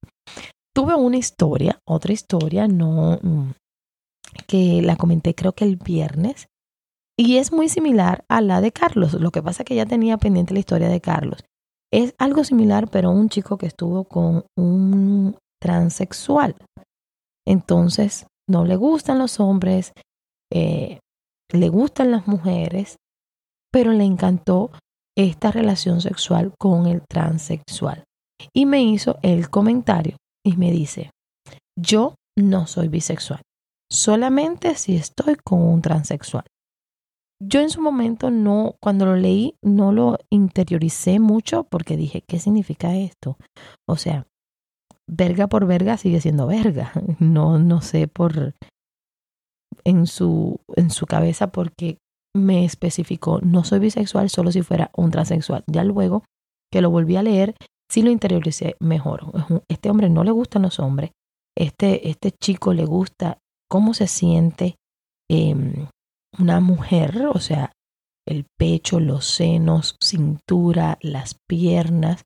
tuve 0.75 0.95
una 0.95 1.17
historia, 1.17 1.81
otra 1.85 2.13
historia, 2.13 2.69
no 2.69 3.19
mm, 3.23 3.51
que 4.47 4.83
la 4.83 4.97
comenté 4.97 5.35
creo 5.35 5.53
que 5.53 5.65
el 5.65 5.77
viernes 5.77 6.49
y 7.17 7.37
es 7.37 7.53
muy 7.53 7.69
similar 7.69 8.25
a 8.29 8.41
la 8.41 8.61
de 8.61 8.73
Carlos. 8.73 9.15
Lo 9.15 9.31
que 9.31 9.43
pasa 9.43 9.63
es 9.63 9.67
que 9.67 9.75
ya 9.75 9.87
tenía 9.87 10.17
pendiente 10.17 10.55
la 10.55 10.61
historia 10.61 10.89
de 10.89 11.01
Carlos. 11.01 11.45
Es 11.93 12.15
algo 12.19 12.43
similar, 12.43 12.89
pero 12.89 13.11
un 13.11 13.29
chico 13.29 13.59
que 13.59 13.67
estuvo 13.67 14.05
con 14.05 14.45
un 14.57 15.37
transexual. 15.61 16.57
Entonces, 17.47 18.27
no 18.49 18.65
le 18.65 18.77
gustan 18.77 19.19
los 19.19 19.41
hombres, 19.41 19.93
eh, 20.51 21.01
le 21.53 21.69
gustan 21.69 22.11
las 22.11 22.27
mujeres, 22.27 22.97
pero 23.71 23.93
le 23.93 24.05
encantó 24.05 24.71
esta 25.17 25.51
relación 25.51 26.01
sexual 26.01 26.55
con 26.59 26.87
el 26.87 27.03
transexual. 27.07 28.05
Y 28.55 28.65
me 28.65 28.83
hizo 28.83 29.19
el 29.23 29.51
comentario 29.51 30.17
y 30.45 30.57
me 30.57 30.71
dice, 30.71 31.11
yo 31.79 32.15
no 32.39 32.67
soy 32.67 32.89
bisexual, 32.89 33.43
solamente 33.91 34.75
si 34.75 34.97
estoy 34.97 35.37
con 35.37 35.63
un 35.63 35.83
transexual. 35.83 36.45
Yo 37.45 37.61
en 37.61 37.71
su 37.71 37.81
momento 37.81 38.31
no, 38.31 38.77
cuando 38.81 39.05
lo 39.05 39.17
leí, 39.17 39.57
no 39.63 39.91
lo 39.91 40.19
interioricé 40.31 41.19
mucho 41.19 41.65
porque 41.65 41.97
dije, 41.97 42.23
¿qué 42.27 42.39
significa 42.39 42.95
esto? 42.97 43.37
O 43.89 43.97
sea, 43.97 44.27
verga 45.09 45.49
por 45.49 45.67
verga 45.67 45.97
sigue 45.97 46.21
siendo 46.21 46.47
verga. 46.47 46.93
No, 47.19 47.59
no 47.59 47.81
sé 47.83 48.07
por 48.07 48.55
en 49.85 50.07
su, 50.07 50.61
en 50.77 50.91
su 50.91 51.07
cabeza 51.07 51.51
porque 51.51 51.99
me 52.35 52.65
especificó, 52.65 53.41
no 53.41 53.65
soy 53.65 53.81
bisexual 53.81 54.31
solo 54.31 54.53
si 54.53 54.63
fuera 54.63 54.91
un 54.97 55.11
transexual. 55.11 55.65
Ya 55.67 55.85
luego 55.85 56.25
que 56.73 56.81
lo 56.81 56.91
volví 56.91 57.17
a 57.17 57.23
leer, 57.23 57.55
sí 57.93 58.01
lo 58.01 58.11
interioricé 58.11 58.77
mejor. 58.81 59.27
Este 59.69 59.91
hombre 59.91 60.09
no 60.09 60.25
le 60.25 60.31
gustan 60.31 60.63
los 60.63 60.81
hombres, 60.81 61.11
este, 61.57 62.09
este 62.09 62.31
chico 62.31 62.73
le 62.73 62.87
gusta 62.87 63.39
cómo 63.69 63.93
se 63.93 64.07
siente 64.07 64.77
em, 65.31 65.89
una 66.39 66.61
mujer, 66.61 67.27
o 67.27 67.39
sea, 67.39 67.73
el 68.27 68.47
pecho, 68.59 68.99
los 68.99 69.27
senos, 69.27 69.97
cintura, 70.03 70.97
las 71.03 71.37
piernas, 71.47 72.23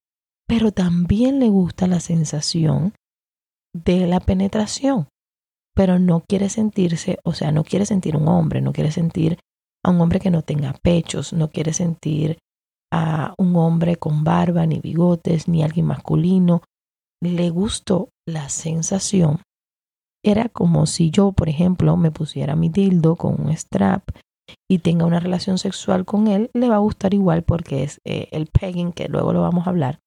pero 0.47 0.71
también 0.71 1.41
le 1.41 1.49
gusta 1.49 1.89
la 1.89 1.99
sensación 1.99 2.95
de 3.75 4.07
la 4.07 4.21
penetración, 4.21 5.09
pero 5.75 5.99
no 5.99 6.23
quiere 6.29 6.49
sentirse, 6.49 7.19
o 7.25 7.33
sea, 7.33 7.51
no 7.51 7.65
quiere 7.65 7.87
sentir 7.87 8.17
un 8.17 8.29
hombre, 8.29 8.61
no 8.61 8.73
quiere 8.73 8.93
sentir 8.93 9.41
a 9.85 9.91
un 9.91 10.01
hombre 10.01 10.21
que 10.21 10.31
no 10.31 10.43
tenga 10.43 10.75
pechos, 10.81 11.33
no 11.33 11.51
quiere 11.51 11.73
sentir 11.73 12.39
a 12.93 13.35
un 13.39 13.57
hombre 13.57 13.97
con 13.97 14.25
barba, 14.25 14.67
ni 14.67 14.81
bigotes, 14.81 15.49
ni 15.49 15.63
alguien 15.63 15.87
masculino. 15.87 16.63
Le 17.23 17.51
gustó 17.51 18.11
la 18.27 18.49
sensación. 18.49 19.41
Era 20.25 20.49
como 20.49 20.87
si 20.87 21.11
yo, 21.11 21.33
por 21.33 21.49
ejemplo, 21.49 21.97
me 21.97 22.11
pusiera 22.11 22.57
mi 22.57 22.69
dildo 22.69 23.17
con 23.17 23.41
un 23.41 23.57
strap 23.57 24.09
y 24.69 24.79
tenga 24.79 25.07
una 25.07 25.21
relación 25.21 25.59
sexual 25.59 26.05
con 26.05 26.29
él, 26.29 26.51
le 26.53 26.69
va 26.69 26.77
a 26.77 26.81
gustar 26.81 27.15
igual 27.15 27.43
porque 27.43 27.83
es 27.83 28.01
eh, 28.05 28.29
el 28.33 28.47
pegging, 28.47 28.93
que 28.93 29.09
luego 29.09 29.33
lo 29.33 29.43
vamos 29.43 29.67
a 29.67 29.71
hablar. 29.71 30.01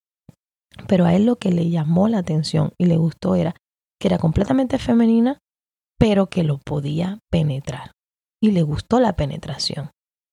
Pero 0.87 1.05
a 1.05 1.13
él 1.13 1.25
lo 1.25 1.37
que 1.37 1.51
le 1.51 1.69
llamó 1.69 2.07
la 2.07 2.19
atención 2.19 2.71
y 2.77 2.85
le 2.85 2.97
gustó 2.97 3.35
era 3.35 3.55
que 3.99 4.07
era 4.07 4.17
completamente 4.17 4.77
femenina, 4.77 5.39
pero 5.97 6.27
que 6.27 6.43
lo 6.43 6.57
podía 6.57 7.19
penetrar. 7.29 7.91
Y 8.41 8.51
le 8.51 8.61
gustó 8.63 8.99
la 8.99 9.15
penetración. 9.15 9.91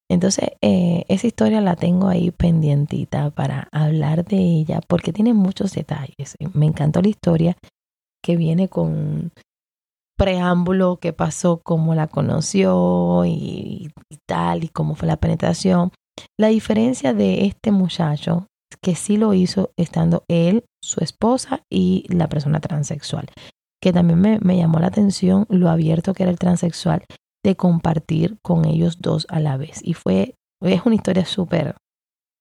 Entonces, 0.09 0.51
eh, 0.61 1.05
esa 1.09 1.27
historia 1.27 1.61
la 1.61 1.75
tengo 1.75 2.09
ahí 2.09 2.31
pendientita 2.31 3.31
para 3.31 3.69
hablar 3.73 4.25
de 4.25 4.37
ella 4.37 4.81
porque 4.87 5.13
tiene 5.13 5.35
muchos 5.35 5.73
detalles. 5.73 6.37
Me 6.55 6.67
encantó 6.67 7.03
la 7.03 7.09
historia 7.09 7.57
que 8.23 8.37
viene 8.37 8.69
con 8.69 9.33
preámbulo, 10.17 10.99
qué 11.01 11.13
pasó, 11.13 11.61
cómo 11.63 11.95
la 11.95 12.07
conoció 12.07 13.25
y, 13.27 13.91
tal, 14.27 14.65
y 14.65 14.69
cómo 14.69 14.95
fue 14.95 15.09
la 15.09 15.17
penetración. 15.17 15.93
La 16.39 16.49
diferencia 16.49 17.13
de 17.13 17.45
este 17.45 17.73
muchacho 17.73 18.47
que 18.81 18.95
sí 18.95 19.17
lo 19.17 19.35
hizo 19.35 19.71
estando 19.77 20.25
él, 20.29 20.65
su 20.83 21.01
esposa 21.03 21.63
y 21.71 22.07
la 22.09 22.29
persona 22.29 22.61
transexual. 22.61 23.27
Que 23.83 23.93
también 23.93 24.21
me, 24.21 24.39
me 24.41 24.57
llamó 24.57 24.79
la 24.79 24.87
atención 24.87 25.47
lo 25.49 25.69
abierto 25.69 26.15
que 26.15 26.23
era 26.23 26.33
el 26.33 26.39
transexual 26.39 27.05
de 27.45 27.57
compartir 27.57 28.39
con 28.43 28.65
ellos 28.67 28.99
dos 29.01 29.27
a 29.31 29.41
la 29.41 29.57
vez. 29.57 29.81
Y 29.83 29.95
fue, 29.95 30.35
es 30.63 30.85
una 30.85 30.95
historia 30.95 31.25
súper 31.25 31.77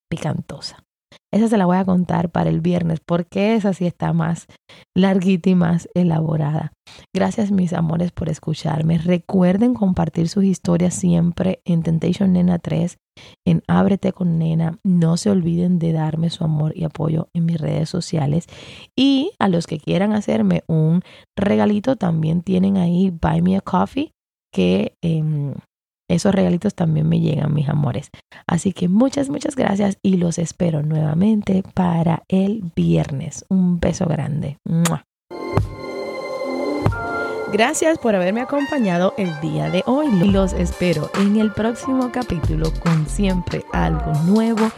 picantosa. 0.10 0.86
Esa 1.34 1.50
se 1.50 1.58
la 1.58 1.66
voy 1.66 1.78
a 1.78 1.86
contar 1.86 2.30
para 2.30 2.50
el 2.50 2.62
viernes 2.62 3.00
porque 3.06 3.56
esa 3.56 3.74
sí 3.74 3.86
está 3.86 4.14
más 4.14 4.48
larguita 4.96 5.50
y 5.50 5.56
más 5.56 5.90
elaborada. 5.94 6.72
Gracias 7.14 7.52
mis 7.52 7.74
amores 7.74 8.12
por 8.12 8.30
escucharme. 8.30 8.98
Recuerden 8.98 9.74
compartir 9.74 10.30
sus 10.30 10.46
historias 10.46 10.94
siempre 10.94 11.62
en 11.66 11.84
Temptation 11.84 12.32
Nena 12.32 12.60
3, 12.60 12.98
en 13.46 13.64
Ábrete 13.68 14.14
con 14.14 14.38
Nena. 14.38 14.80
No 14.84 15.18
se 15.18 15.30
olviden 15.30 15.78
de 15.78 15.92
darme 15.92 16.30
su 16.30 16.44
amor 16.44 16.72
y 16.76 16.86
apoyo 16.86 17.28
en 17.34 17.46
mis 17.46 17.60
redes 17.60 17.90
sociales. 17.90 18.48
Y 18.96 19.32
a 19.40 19.50
los 19.50 19.68
que 19.68 19.80
quieran 19.80 20.14
hacerme 20.14 20.64
un 20.68 21.02
regalito, 21.38 21.98
también 21.98 22.44
tienen 22.44 22.78
ahí 22.78 23.10
Buy 23.10 23.42
Me 23.42 23.58
a 23.58 23.62
Coffee, 23.62 24.14
que 24.56 24.94
eh, 25.02 25.22
esos 26.10 26.34
regalitos 26.34 26.76
también 26.76 27.10
me 27.10 27.20
llegan, 27.20 27.54
mis 27.54 27.68
amores. 27.68 28.10
Así 28.48 28.72
que 28.72 28.88
muchas, 28.88 29.30
muchas 29.30 29.58
gracias 29.58 29.98
y 30.02 30.16
los 30.16 30.38
espero 30.38 30.82
nuevamente 30.82 31.62
para 31.74 32.24
el 32.30 32.64
viernes. 32.74 33.44
Un 33.50 33.82
beso 33.82 34.06
grande. 34.06 34.58
Gracias 37.52 37.98
por 37.98 38.16
haberme 38.16 38.42
acompañado 38.42 39.14
el 39.18 39.30
día 39.42 39.70
de 39.70 39.84
hoy. 39.88 40.08
Los 40.32 40.54
espero 40.54 41.10
en 41.20 41.38
el 41.38 41.52
próximo 41.52 42.12
capítulo 42.14 42.72
con 42.82 43.08
siempre 43.10 43.66
algo 43.74 44.14
nuevo 44.24 44.70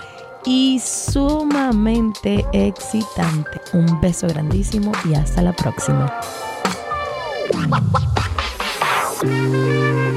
y 0.43 0.79
sumamente 0.79 2.45
excitante. 2.51 3.61
Un 3.73 4.01
beso 4.01 4.27
grandísimo 4.27 4.91
y 5.05 5.13
hasta 5.13 5.43
la 5.43 5.53
próxima. 5.53 6.11
Música 9.23 10.16